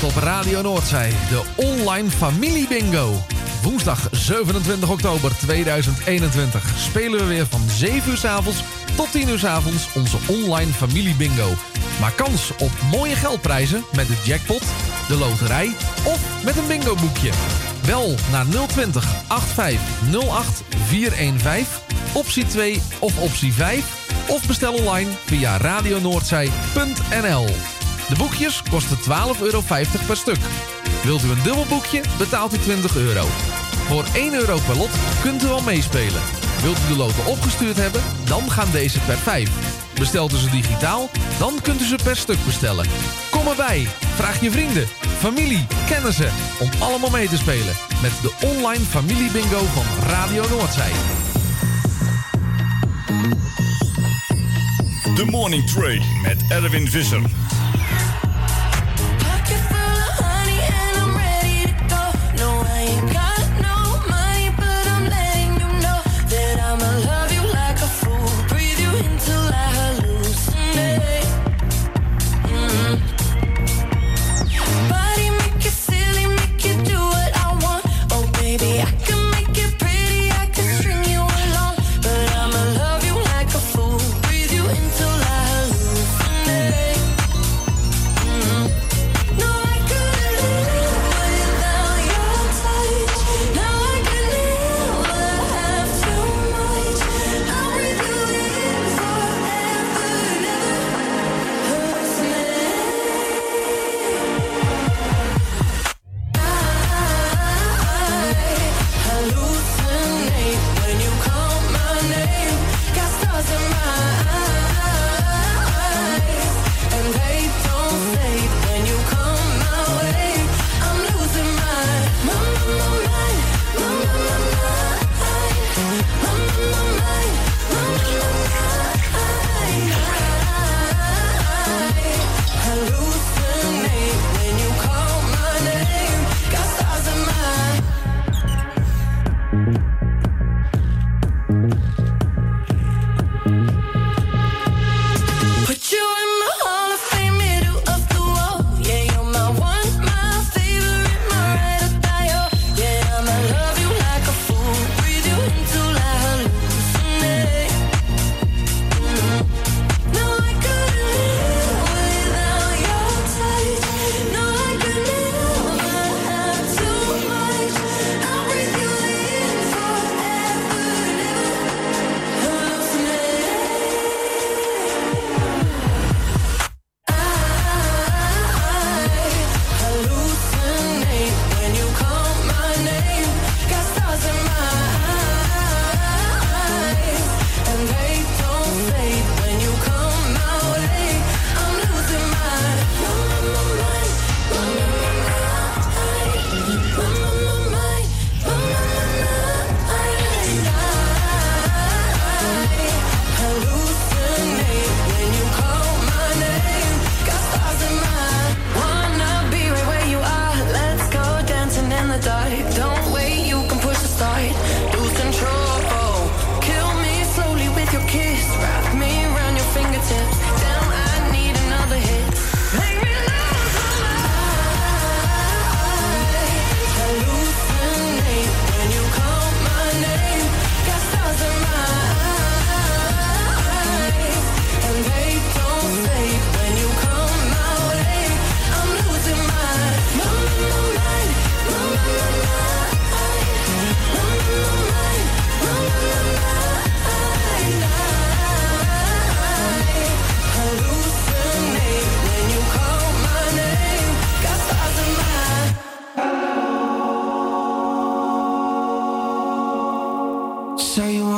Op 0.02 0.16
Radio 0.16 0.62
Noordzij. 0.62 1.08
De 1.08 1.42
online 1.56 2.10
familie 2.10 2.68
bingo. 2.68 3.22
Woensdag 3.62 4.08
27 4.10 4.90
oktober 4.90 5.36
2021 5.36 6.74
spelen 6.78 7.18
we 7.18 7.24
weer 7.24 7.46
van 7.46 7.60
7 7.68 8.10
uur 8.10 8.16
s 8.16 8.24
avonds 8.24 8.62
tot 8.96 9.12
10 9.12 9.28
uur 9.28 9.38
s 9.38 9.44
avonds 9.44 9.88
onze 9.94 10.16
online 10.26 10.72
familie 10.72 11.14
bingo. 11.14 11.52
Maak 12.00 12.16
kans 12.16 12.50
op 12.58 12.70
mooie 12.90 13.14
geldprijzen 13.14 13.84
met 13.96 14.06
de 14.06 14.16
jackpot, 14.24 14.62
de 15.08 15.16
loterij 15.16 15.74
of 16.04 16.44
met 16.44 16.56
een 16.56 16.66
bingo 16.66 16.94
boekje. 16.94 17.30
Bel 17.86 18.14
naar 18.30 18.46
020 18.66 19.06
8508 19.28 20.62
415, 20.86 21.66
optie 22.12 22.46
2 22.46 22.82
of 22.98 23.18
optie 23.18 23.52
5 23.52 24.08
of 24.28 24.46
bestel 24.46 24.72
online 24.72 25.10
via 25.26 25.56
radionoordzij.nl. 25.56 27.69
De 28.10 28.16
boekjes 28.16 28.62
kosten 28.70 28.96
12,50 28.98 29.02
euro 29.40 29.62
per 30.06 30.16
stuk. 30.16 30.38
Wilt 31.04 31.22
u 31.24 31.30
een 31.30 31.42
dubbel 31.42 31.66
boekje, 31.68 32.02
betaalt 32.18 32.54
u 32.54 32.58
20 32.58 32.96
euro. 32.96 33.26
Voor 33.86 34.04
1 34.14 34.34
euro 34.34 34.58
per 34.66 34.76
lot 34.76 34.90
kunt 35.22 35.44
u 35.44 35.46
al 35.46 35.62
meespelen. 35.62 36.22
Wilt 36.62 36.78
u 36.84 36.88
de 36.88 36.96
loten 36.96 37.26
opgestuurd 37.26 37.76
hebben, 37.76 38.02
dan 38.24 38.50
gaan 38.50 38.70
deze 38.72 39.00
per 39.00 39.16
5. 39.16 39.50
Bestelt 39.94 40.32
u 40.32 40.36
ze 40.36 40.50
digitaal, 40.50 41.10
dan 41.38 41.52
kunt 41.62 41.80
u 41.80 41.84
ze 41.84 41.98
per 42.04 42.16
stuk 42.16 42.44
bestellen. 42.44 42.86
Kom 43.30 43.46
erbij, 43.46 43.88
vraag 44.14 44.40
je 44.40 44.50
vrienden, 44.50 44.86
familie, 45.18 45.66
kennissen 45.86 46.32
om 46.58 46.68
allemaal 46.78 47.10
mee 47.10 47.28
te 47.28 47.36
spelen 47.36 47.74
met 48.02 48.12
de 48.22 48.32
online 48.40 48.84
familiebingo 48.84 49.64
van 49.64 50.08
Radio 50.08 50.48
Noordzij. 50.48 50.92
The 55.14 55.24
Morning 55.24 55.66
Trade 55.66 56.02
met 56.22 56.44
Erwin 56.48 56.88
Visser. 56.88 57.22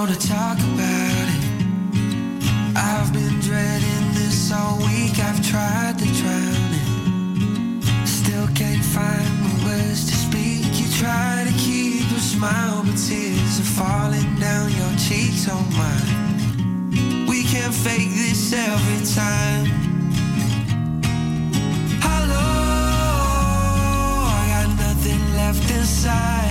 want 0.09 0.20
to 0.20 0.29
talk 0.29 0.59
about 0.59 1.27
it. 1.31 1.43
I've 2.74 3.12
been 3.12 3.39
dreading 3.39 4.07
this 4.15 4.51
all 4.51 4.79
week. 4.79 5.16
I've 5.20 5.41
tried 5.47 5.97
to 6.01 6.07
drown 6.20 6.70
it. 6.81 8.09
Still 8.09 8.49
can't 8.49 8.85
find 8.85 9.33
the 9.47 9.65
words 9.65 10.07
to 10.11 10.15
speak. 10.27 10.66
You 10.81 10.89
try 10.99 11.45
to 11.47 11.53
keep 11.57 12.03
a 12.11 12.19
smile, 12.19 12.83
but 12.83 12.97
tears 12.97 13.61
are 13.61 13.73
falling 13.79 14.35
down 14.41 14.73
your 14.73 14.93
cheeks 14.99 15.47
oh 15.49 15.62
my, 15.79 17.29
We 17.31 17.45
can't 17.45 17.73
fake 17.73 18.11
this 18.11 18.53
every 18.53 19.07
time. 19.07 19.66
Hello, 22.03 22.49
I 24.35 24.43
got 24.51 24.69
nothing 24.85 25.23
left 25.37 25.70
inside. 25.70 26.41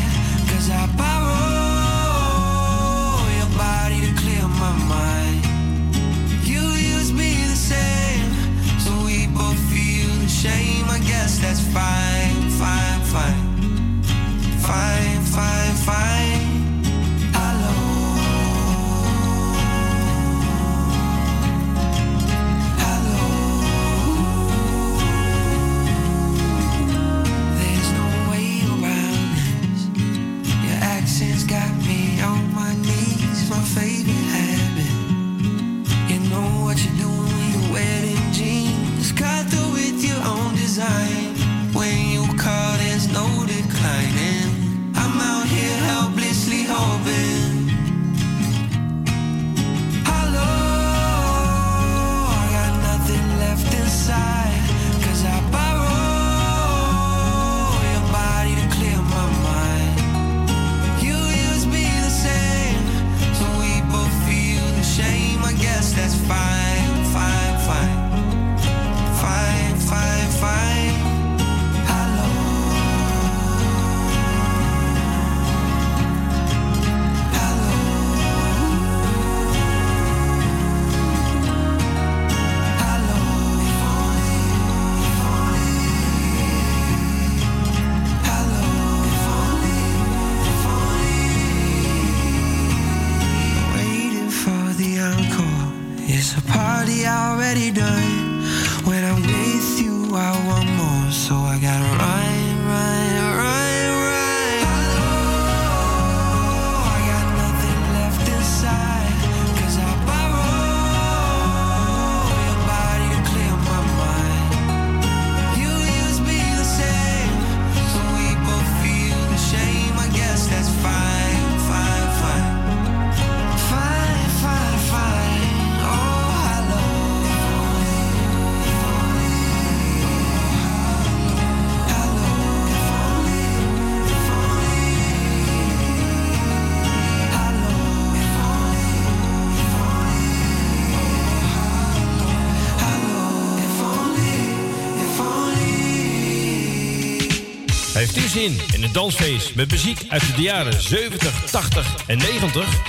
In 148.42 148.84
een 148.84 148.92
dansfeest 148.92 149.56
met 149.56 149.72
muziek 149.72 150.02
uit 150.08 150.36
de 150.36 150.42
jaren 150.42 150.82
70, 150.82 151.50
80 151.52 151.96
en 152.08 152.18
90? 152.18 152.82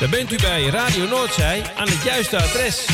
Dan 0.00 0.10
bent 0.10 0.32
u 0.32 0.36
bij 0.36 0.66
Radio 0.66 1.06
Noordzij 1.06 1.62
aan 1.76 1.88
het 1.88 2.02
juiste 2.02 2.36
adres. 2.36 2.86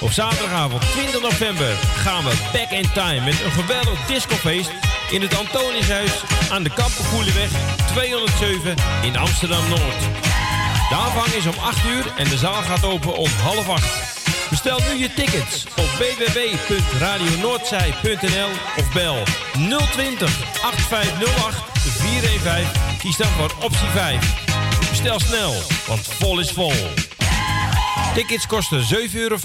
Op 0.00 0.10
zaterdagavond 0.10 0.82
20 0.90 1.22
november 1.22 1.74
gaan 1.94 2.24
we 2.24 2.48
back 2.52 2.70
in 2.70 2.92
time 2.92 3.24
met 3.24 3.40
een 3.44 3.50
geweldig 3.50 4.06
discofeest 4.06 4.70
in 5.10 5.22
het 5.22 5.36
Antoniushuis 5.38 6.22
aan 6.50 6.62
de 6.62 6.72
Kampenkoelenweg 6.74 7.50
207 7.86 8.74
in 9.02 9.16
Amsterdam-Noord. 9.16 10.00
De 10.88 10.94
aanvang 10.94 11.32
is 11.32 11.46
om 11.46 11.58
8 11.62 11.86
uur 11.86 12.12
en 12.16 12.28
de 12.28 12.38
zaal 12.38 12.62
gaat 12.62 12.84
open 12.84 13.16
om 13.16 13.30
half 13.42 13.68
8. 13.68 14.09
Bestel 14.50 14.80
nu 14.88 14.94
je 14.98 15.12
tickets 15.14 15.64
op 15.64 15.84
www.radionoordzij.nl 15.84 18.50
of 18.76 18.92
bel 18.92 19.22
020 19.92 20.62
8508 20.62 21.62
415. 21.74 22.98
Kies 22.98 23.16
dan 23.16 23.26
voor 23.26 23.52
optie 23.62 23.88
5. 23.88 24.48
Bestel 24.88 25.20
snel, 25.20 25.54
want 25.86 26.06
vol 26.06 26.40
is 26.40 26.52
vol. 26.52 26.72
Tickets 28.14 28.46
kosten 28.46 28.80
7,50 28.80 28.86
euro. 29.14 29.36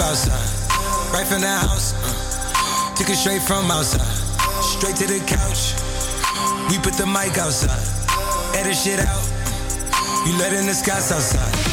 Outside, 0.00 1.12
right 1.12 1.26
from 1.26 1.40
the 1.40 1.48
house. 1.48 1.94
uh, 1.94 2.94
took 2.94 3.08
it 3.10 3.16
straight 3.16 3.42
from 3.42 3.70
outside, 3.70 4.00
straight 4.62 4.96
to 4.96 5.06
the 5.06 5.20
couch. 5.26 5.74
We 6.70 6.78
put 6.78 6.94
the 6.94 7.06
mic 7.06 7.38
outside, 7.38 7.82
edit 8.56 8.76
shit 8.76 9.00
out. 9.00 9.24
You 10.26 10.36
let 10.38 10.52
in 10.52 10.66
the 10.66 10.74
scouts 10.74 11.12
outside. 11.12 11.65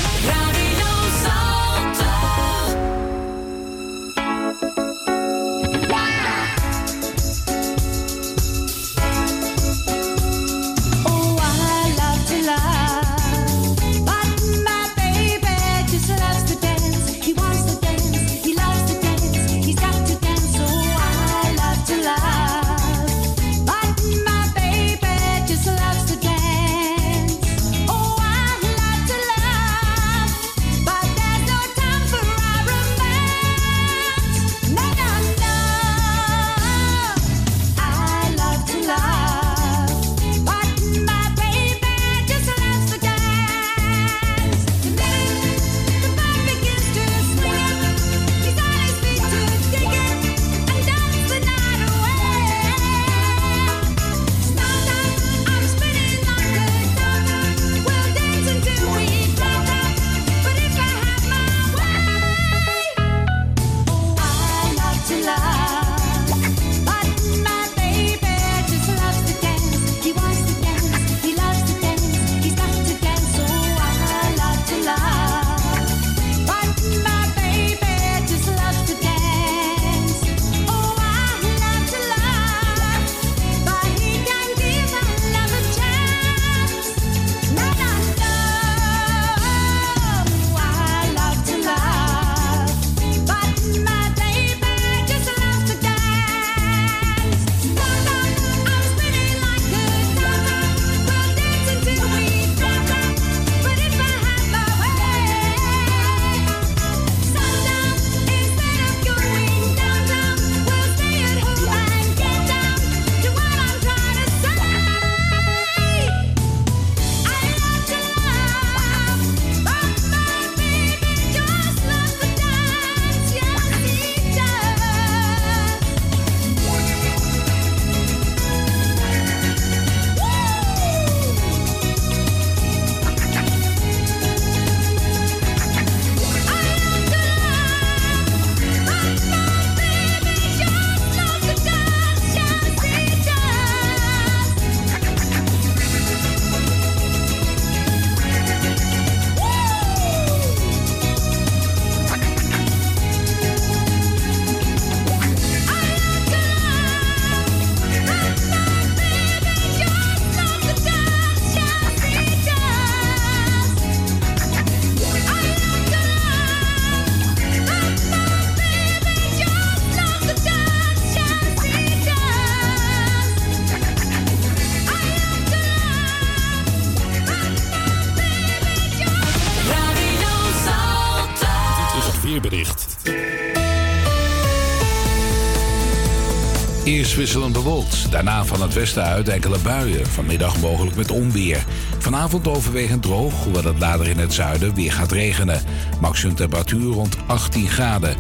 Eerst 187.04 187.16
wisselend 187.16 187.54
bewolkt, 187.54 188.12
daarna 188.12 188.46
van 188.46 188.62
het 188.62 188.74
westen 188.74 189.04
uit 189.04 189.28
enkele 189.28 189.58
buien. 189.60 190.08
Vanmiddag 190.08 190.62
mogelijk 190.62 190.96
met 190.96 191.12
onweer. 191.12 191.66
Vanavond 191.98 192.48
overwegend 192.48 193.02
droog, 193.02 193.44
hoewel 193.44 193.64
het 193.64 193.80
later 193.80 194.08
in 194.08 194.18
het 194.18 194.34
zuiden 194.34 194.76
weer 194.76 194.92
gaat 194.92 195.12
regenen. 195.12 195.62
Maximum 196.02 196.36
temperatuur 196.36 196.92
rond 196.92 197.18
18 197.26 197.68
graden. 197.68 198.16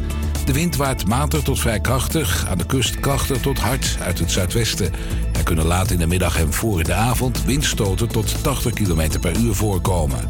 De 0.45 0.53
wind 0.53 0.75
waait 0.75 1.07
matig 1.07 1.41
tot 1.41 1.59
vrij 1.59 1.79
krachtig, 1.79 2.45
aan 2.49 2.57
de 2.57 2.65
kust 2.65 2.99
krachtig 2.99 3.37
tot 3.37 3.59
hard 3.59 3.97
uit 4.01 4.19
het 4.19 4.31
zuidwesten. 4.31 4.93
Er 5.33 5.43
kunnen 5.43 5.65
laat 5.65 5.91
in 5.91 5.99
de 5.99 6.07
middag 6.07 6.39
en 6.39 6.53
voor 6.53 6.79
in 6.79 6.85
de 6.85 6.93
avond 6.93 7.43
windstoten 7.43 8.07
tot 8.07 8.43
80 8.43 8.73
km 8.73 9.19
per 9.19 9.37
uur 9.37 9.53
voorkomen. 9.53 10.29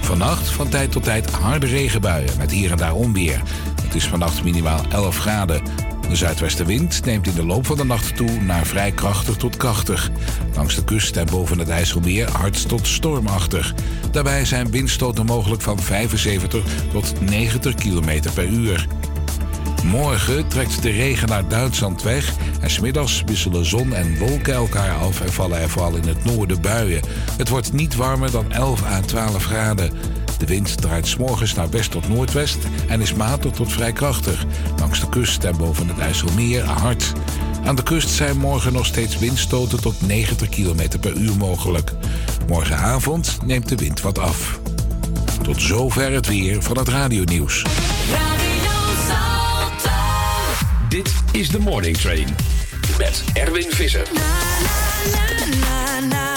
Vannacht 0.00 0.48
van 0.48 0.68
tijd 0.68 0.92
tot 0.92 1.02
tijd 1.02 1.30
harde 1.30 1.66
regenbuien 1.66 2.38
met 2.38 2.50
hier 2.50 2.70
en 2.70 2.76
daar 2.76 2.94
onweer. 2.94 3.42
Het 3.82 3.94
is 3.94 4.06
vannacht 4.06 4.44
minimaal 4.44 4.80
11 4.90 5.18
graden. 5.18 5.62
De 6.08 6.16
zuidwestenwind 6.16 7.04
neemt 7.04 7.26
in 7.26 7.34
de 7.34 7.46
loop 7.46 7.66
van 7.66 7.76
de 7.76 7.84
nacht 7.84 8.16
toe 8.16 8.40
naar 8.40 8.66
vrij 8.66 8.92
krachtig 8.92 9.36
tot 9.36 9.56
krachtig. 9.56 10.10
Langs 10.54 10.74
de 10.74 10.84
kust 10.84 11.16
en 11.16 11.26
boven 11.26 11.58
het 11.58 11.68
IJsselmeer 11.68 12.30
hard 12.30 12.68
tot 12.68 12.86
stormachtig. 12.86 13.74
Daarbij 14.10 14.44
zijn 14.44 14.70
windstoten 14.70 15.26
mogelijk 15.26 15.62
van 15.62 15.78
75 15.80 16.64
tot 16.92 17.20
90 17.20 17.74
km 17.74 18.20
per 18.34 18.48
uur. 18.48 18.86
Morgen 19.84 20.48
trekt 20.48 20.82
de 20.82 20.90
regen 20.90 21.28
naar 21.28 21.48
Duitsland 21.48 22.02
weg 22.02 22.32
en 22.60 22.70
smiddags 22.70 23.22
wisselen 23.26 23.64
zon 23.64 23.94
en 23.94 24.18
wolken 24.18 24.54
elkaar 24.54 24.94
af 24.94 25.20
en 25.20 25.32
vallen 25.32 25.60
er 25.60 25.70
vooral 25.70 25.96
in 25.96 26.08
het 26.08 26.24
noorden 26.24 26.60
buien. 26.60 27.02
Het 27.36 27.48
wordt 27.48 27.72
niet 27.72 27.94
warmer 27.94 28.30
dan 28.30 28.52
11 28.52 28.84
à 28.84 29.00
12 29.00 29.44
graden. 29.44 29.90
De 30.38 30.46
wind 30.46 30.80
draait 30.80 31.06
's 31.06 31.16
morgens 31.16 31.54
naar 31.54 31.70
west 31.70 31.90
tot 31.90 32.08
noordwest 32.08 32.58
en 32.88 33.00
is 33.00 33.12
matig 33.12 33.52
tot 33.52 33.72
vrij 33.72 33.92
krachtig. 33.92 34.44
Langs 34.78 35.00
de 35.00 35.08
kust 35.08 35.44
en 35.44 35.56
boven 35.56 35.88
het 35.88 35.98
IJsselmeer 35.98 36.64
hard. 36.64 37.12
Aan 37.64 37.76
de 37.76 37.82
kust 37.82 38.08
zijn 38.08 38.36
morgen 38.36 38.72
nog 38.72 38.86
steeds 38.86 39.18
windstoten 39.18 39.80
tot 39.80 40.06
90 40.06 40.48
km 40.48 40.98
per 41.00 41.12
uur 41.12 41.36
mogelijk. 41.36 41.92
Morgenavond 42.48 43.38
neemt 43.44 43.68
de 43.68 43.76
wind 43.76 44.00
wat 44.00 44.18
af. 44.18 44.60
Tot 45.42 45.62
zover 45.62 46.12
het 46.12 46.26
weer 46.26 46.62
van 46.62 46.78
het 46.78 46.88
radionieuws. 46.88 47.64
Dit 50.88 51.14
is 51.32 51.48
de 51.48 51.58
Morning 51.58 51.96
Train 51.96 52.36
met 52.98 53.24
Erwin 53.34 53.70
Visser. 53.70 54.06
Out 56.08 56.35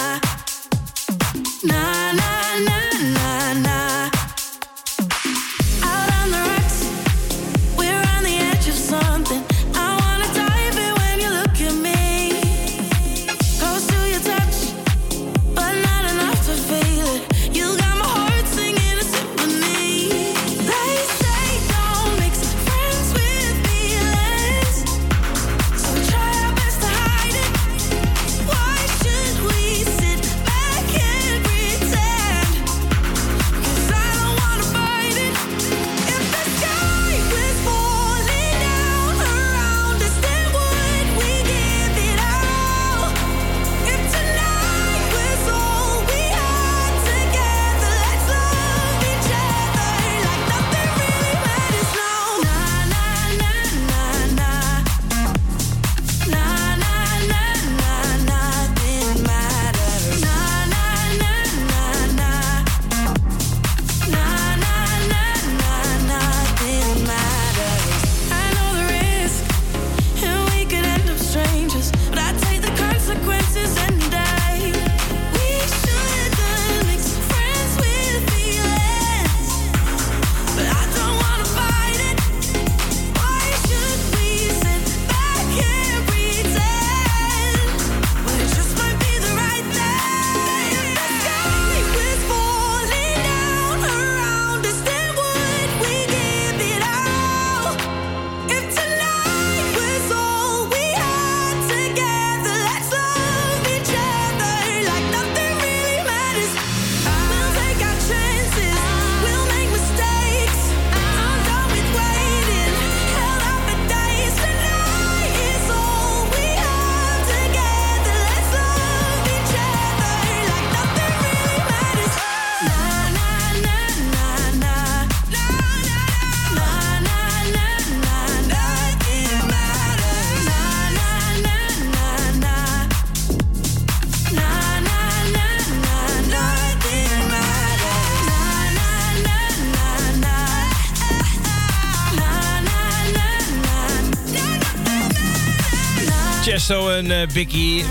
en 146.99 147.21
eh, 147.21 147.27
Bicky. 147.33 147.83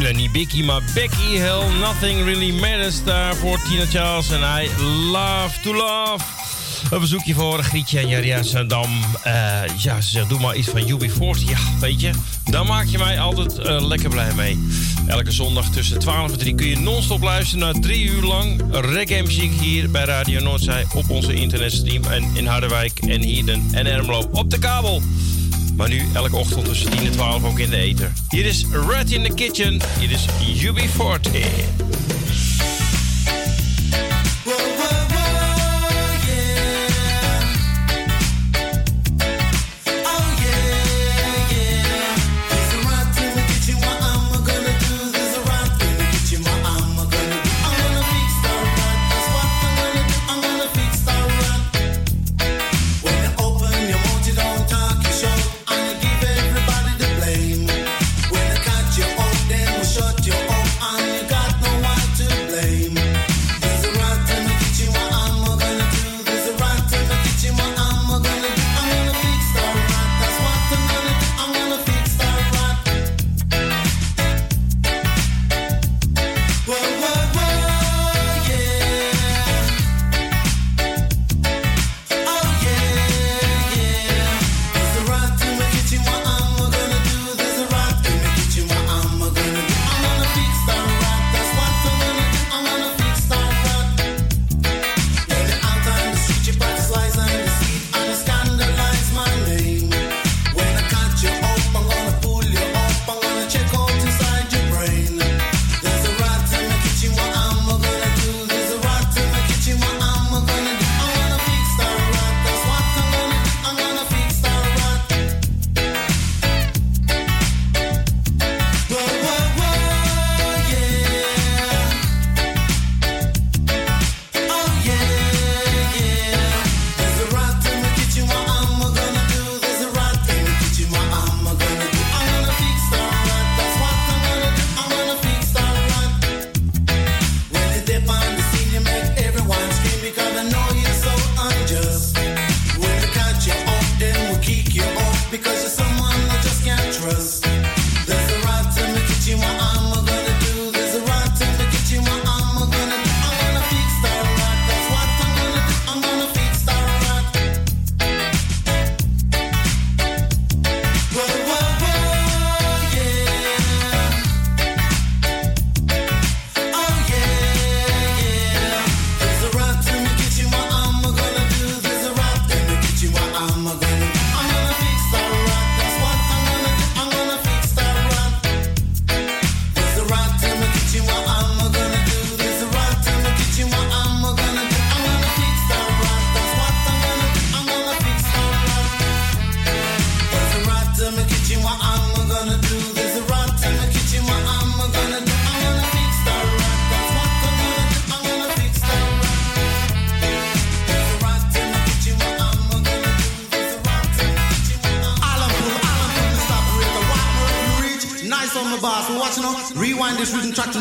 Nee, 0.00 0.14
niet 0.14 0.32
Bicky, 0.32 0.62
maar 0.62 0.82
Becky 0.94 1.30
Hill. 1.30 1.78
Nothing 1.80 2.24
really 2.24 2.52
matters 2.52 3.04
daar 3.04 3.34
voor 3.34 3.60
Tina 3.68 3.84
Charles. 3.86 4.30
En 4.30 4.40
I 4.40 4.68
love 5.10 5.60
to 5.62 5.74
love. 5.74 6.24
Een 6.90 7.00
bezoekje 7.00 7.34
voor 7.34 7.62
Grietje 7.62 7.98
en 7.98 8.08
Jaria 8.08 8.42
Sandam. 8.42 8.90
Eh, 9.22 9.32
ja, 9.78 10.00
ze 10.00 10.10
zegt, 10.10 10.28
doe 10.28 10.40
maar 10.40 10.56
iets 10.56 10.68
van 10.68 10.80
UB40. 10.80 11.48
Ja, 11.48 11.58
weet 11.80 12.00
je, 12.00 12.10
daar 12.44 12.66
maak 12.66 12.86
je 12.86 12.98
mij 12.98 13.20
altijd 13.20 13.58
eh, 13.58 13.86
lekker 13.86 14.10
blij 14.10 14.34
mee. 14.34 14.68
Elke 15.06 15.30
zondag 15.30 15.70
tussen 15.70 15.98
12 15.98 16.32
en 16.32 16.38
3 16.38 16.54
kun 16.54 16.66
je 16.66 16.78
non-stop 16.78 17.22
luisteren 17.22 17.64
naar 17.64 17.82
drie 17.82 18.04
uur 18.04 18.22
lang 18.22 18.62
reggae-muziek 18.70 19.52
hier 19.60 19.90
bij 19.90 20.04
Radio 20.04 20.40
Noordzij 20.40 20.86
op 20.94 21.10
onze 21.10 21.34
internetstream. 21.34 22.04
En 22.04 22.30
in 22.34 22.46
Harderwijk 22.46 22.98
en 22.98 23.22
Hieden 23.22 23.68
en 23.72 23.86
Ermelo 23.86 24.28
op 24.32 24.50
de 24.50 24.58
kabel. 24.58 25.02
Maar 25.76 25.88
nu 25.88 26.02
elke 26.14 26.36
ochtend 26.36 26.64
tussen 26.64 26.90
10 26.90 27.06
en 27.06 27.12
12 27.12 27.44
ook 27.44 27.58
in 27.58 27.70
de 27.70 27.76
ether. 27.76 28.12
Hier 28.28 28.44
is 28.44 28.66
Rat 28.72 29.10
in 29.10 29.22
the 29.22 29.34
Kitchen. 29.34 29.80
Hier 29.98 30.10
is 30.10 30.26
UB40. 30.26 31.81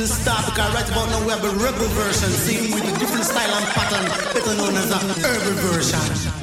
the 0.01 0.07
start 0.07 0.45
because 0.45 0.73
right 0.73 0.89
about 0.89 1.09
now 1.09 1.23
we 1.25 1.31
have 1.31 1.43
a 1.43 1.49
rebel 1.63 1.87
version, 1.93 2.29
sing 2.29 2.71
with 2.73 2.83
a 2.83 2.99
different 2.99 3.23
style 3.23 3.53
and 3.53 3.65
pattern, 3.67 4.05
better 4.33 4.55
known 4.57 4.75
as 4.75 4.89
a 4.89 4.97
herbal 4.97 5.53
version. 5.61 6.40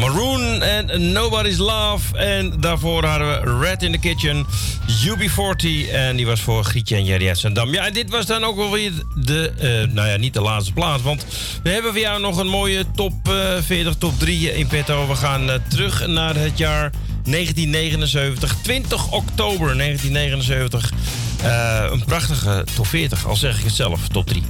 Maroon 0.00 0.62
en 0.62 1.12
Nobody's 1.12 1.56
Love. 1.56 2.16
En 2.16 2.60
daarvoor 2.60 3.04
hadden 3.04 3.42
we 3.42 3.66
Red 3.66 3.82
in 3.82 3.92
the 3.92 3.98
Kitchen, 3.98 4.46
UB40. 5.06 5.92
En 5.92 6.16
die 6.16 6.26
was 6.26 6.40
voor 6.40 6.64
Grietje 6.64 6.96
en 6.96 7.04
Jerry 7.04 7.34
Zandam. 7.34 7.72
Ja, 7.72 7.86
en 7.86 7.92
dit 7.92 8.10
was 8.10 8.26
dan 8.26 8.44
ook 8.44 8.56
wel 8.56 8.70
weer 8.70 8.92
de, 9.14 9.52
eh, 9.58 9.94
nou 9.94 10.08
ja, 10.08 10.16
niet 10.16 10.34
de 10.34 10.40
laatste 10.40 10.72
plaats. 10.72 11.02
Want 11.02 11.26
we 11.62 11.70
hebben 11.70 11.92
voor 11.92 12.00
jou 12.00 12.20
nog 12.20 12.36
een 12.36 12.48
mooie 12.48 12.84
top 12.94 13.28
eh, 13.28 13.56
40, 13.60 13.94
top 13.94 14.18
3 14.18 14.56
in 14.56 14.66
petto. 14.66 15.08
We 15.08 15.14
gaan 15.14 15.50
eh, 15.50 15.56
terug 15.68 16.06
naar 16.06 16.36
het 16.36 16.58
jaar 16.58 16.90
1979. 17.24 18.56
20 18.62 19.12
oktober 19.12 19.76
1979. 19.76 20.92
Eh, 21.42 21.86
een 21.90 22.04
prachtige 22.04 22.64
top 22.74 22.86
40, 22.86 23.26
al 23.26 23.36
zeg 23.36 23.58
ik 23.58 23.64
het 23.64 23.74
zelf, 23.74 24.08
top 24.08 24.26
3. 24.26 24.42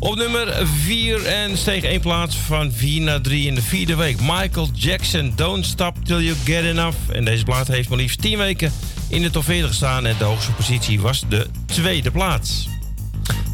Op 0.00 0.16
nummer 0.16 0.66
4 0.84 1.26
en 1.26 1.56
steeg 1.56 1.82
één 1.82 2.00
plaats 2.00 2.36
van 2.36 2.72
4 2.72 3.00
naar 3.00 3.20
3 3.20 3.46
in 3.46 3.54
de 3.54 3.62
vierde 3.62 3.96
week. 3.96 4.20
Michael 4.20 4.68
Jackson, 4.72 5.32
Don't 5.36 5.66
Stop 5.66 5.96
Till 6.04 6.22
You 6.22 6.36
Get 6.44 6.64
Enough. 6.64 6.96
En 7.12 7.24
deze 7.24 7.44
plaat 7.44 7.68
heeft 7.68 7.88
maar 7.88 7.98
liefst 7.98 8.20
10 8.20 8.38
weken 8.38 8.72
in 9.08 9.22
de 9.22 9.30
top 9.30 9.44
40 9.44 9.68
gestaan. 9.68 10.06
En 10.06 10.14
de 10.18 10.24
hoogste 10.24 10.52
positie 10.52 11.00
was 11.00 11.24
de 11.28 11.46
tweede 11.66 12.10
plaats. 12.10 12.68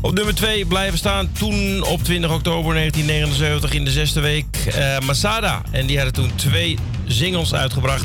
Op 0.00 0.14
nummer 0.14 0.34
2 0.34 0.66
blijven 0.66 0.98
staan 0.98 1.32
toen 1.32 1.82
op 1.82 2.04
20 2.04 2.30
oktober 2.32 2.74
1979 2.74 3.72
in 3.72 3.84
de 3.84 3.90
zesde 3.90 4.20
week 4.20 4.56
eh, 4.56 4.98
Masada. 4.98 5.62
En 5.70 5.86
die 5.86 5.96
hadden 5.96 6.14
toen 6.14 6.34
twee 6.34 6.78
singles 7.06 7.54
uitgebracht. 7.54 8.04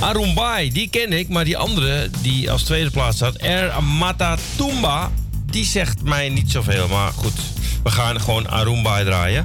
Arumbai, 0.00 0.72
die 0.72 0.88
ken 0.88 1.12
ik, 1.12 1.28
maar 1.28 1.44
die 1.44 1.56
andere 1.56 2.10
die 2.20 2.50
als 2.50 2.62
tweede 2.62 2.90
plaats 2.90 3.16
staat, 3.16 3.36
Er 3.40 3.82
Matatumba, 3.82 5.10
die 5.52 5.64
zegt 5.64 6.02
mij 6.02 6.28
niet 6.28 6.50
zoveel. 6.50 6.88
Maar 6.88 7.12
goed, 7.12 7.34
we 7.82 7.90
gaan 7.90 8.20
gewoon 8.20 8.50
Arumbai 8.50 9.04
draaien. 9.04 9.44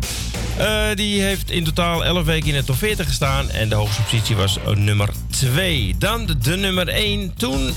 Eh, 0.58 0.96
die 0.96 1.22
heeft 1.22 1.52
in 1.52 1.64
totaal 1.64 2.06
11 2.06 2.26
weken 2.26 2.48
in 2.48 2.54
de 2.54 2.64
top 2.64 2.78
40 2.78 3.08
gestaan 3.08 3.50
en 3.50 3.70
de 3.70 3.76
hoogste 3.76 4.02
positie 4.02 4.36
was 4.36 4.58
nummer 4.76 5.10
2. 5.30 5.96
Dan 5.98 6.26
de, 6.42 6.56
nummer 6.58 6.88
1 6.88 7.34
toen 7.34 7.74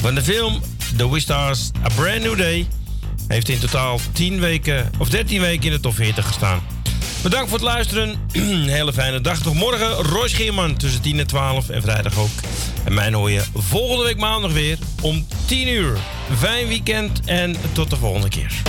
van 0.00 0.14
de 0.14 0.22
film 0.22 0.60
The 0.96 1.10
Stars 1.14 1.70
A 1.84 1.88
Brand 1.94 2.22
New 2.22 2.38
Day. 2.38 2.66
Heeft 3.28 3.48
in 3.48 3.58
totaal 3.58 4.00
10 4.12 4.40
weken, 4.40 4.90
of 4.98 5.08
13 5.08 5.40
weken 5.40 5.64
in 5.64 5.70
de 5.70 5.80
top 5.80 5.94
40 5.94 6.26
gestaan. 6.26 6.62
Bedankt 7.24 7.48
voor 7.48 7.58
het 7.58 7.66
luisteren. 7.66 8.28
Een 8.32 8.68
hele 8.78 8.92
fijne 8.92 9.20
dag. 9.20 9.38
Tot 9.38 9.54
morgen. 9.54 9.90
Roy 9.90 10.28
Schierman 10.28 10.76
tussen 10.76 11.00
10 11.00 11.18
en 11.18 11.26
12 11.26 11.68
en 11.68 11.82
vrijdag 11.82 12.18
ook. 12.18 12.30
En 12.84 12.94
mij 12.94 13.12
hoor 13.12 13.30
je 13.30 13.42
volgende 13.54 14.04
week 14.04 14.16
maandag 14.16 14.52
weer 14.52 14.78
om 15.00 15.26
10 15.44 15.68
uur. 15.68 15.98
Fijn 16.38 16.68
weekend 16.68 17.20
en 17.24 17.56
tot 17.72 17.90
de 17.90 17.96
volgende 17.96 18.28
keer. 18.28 18.62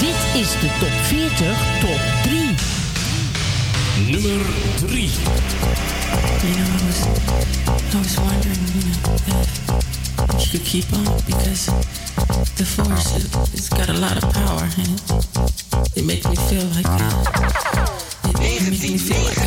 Dit 0.00 0.42
is 0.42 0.50
de 0.50 0.70
top 0.80 0.90
40 1.02 1.56
top 1.80 2.00
3. 2.22 2.54
Nummer 4.10 4.46
3. 4.86 5.10
You 6.42 6.54
know, 6.54 6.66
I 6.66 6.86
was, 6.86 7.00
I 7.94 7.98
was 7.98 8.14
wondering, 8.16 8.58
you 8.74 8.84
know, 8.84 9.78
if 10.34 10.40
she 10.40 10.50
could 10.50 10.68
keep 10.68 10.84
on 10.92 11.20
because 11.26 11.70
the 12.56 12.64
force 12.64 13.16
it, 13.16 13.24
it's 13.52 13.68
got 13.68 13.88
a 13.88 13.92
lot 13.92 14.16
of 14.16 14.32
power 14.32 14.64
in 14.78 14.88
it. 14.94 15.02
It 15.96 16.04
makes 16.04 16.26
me 16.28 16.36
feel 16.36 16.66
like 16.74 16.86
it, 16.86 17.14
it 18.30 18.38
makes 18.38 18.82
me 18.82 18.98
feel 18.98 19.24
like 19.24 19.44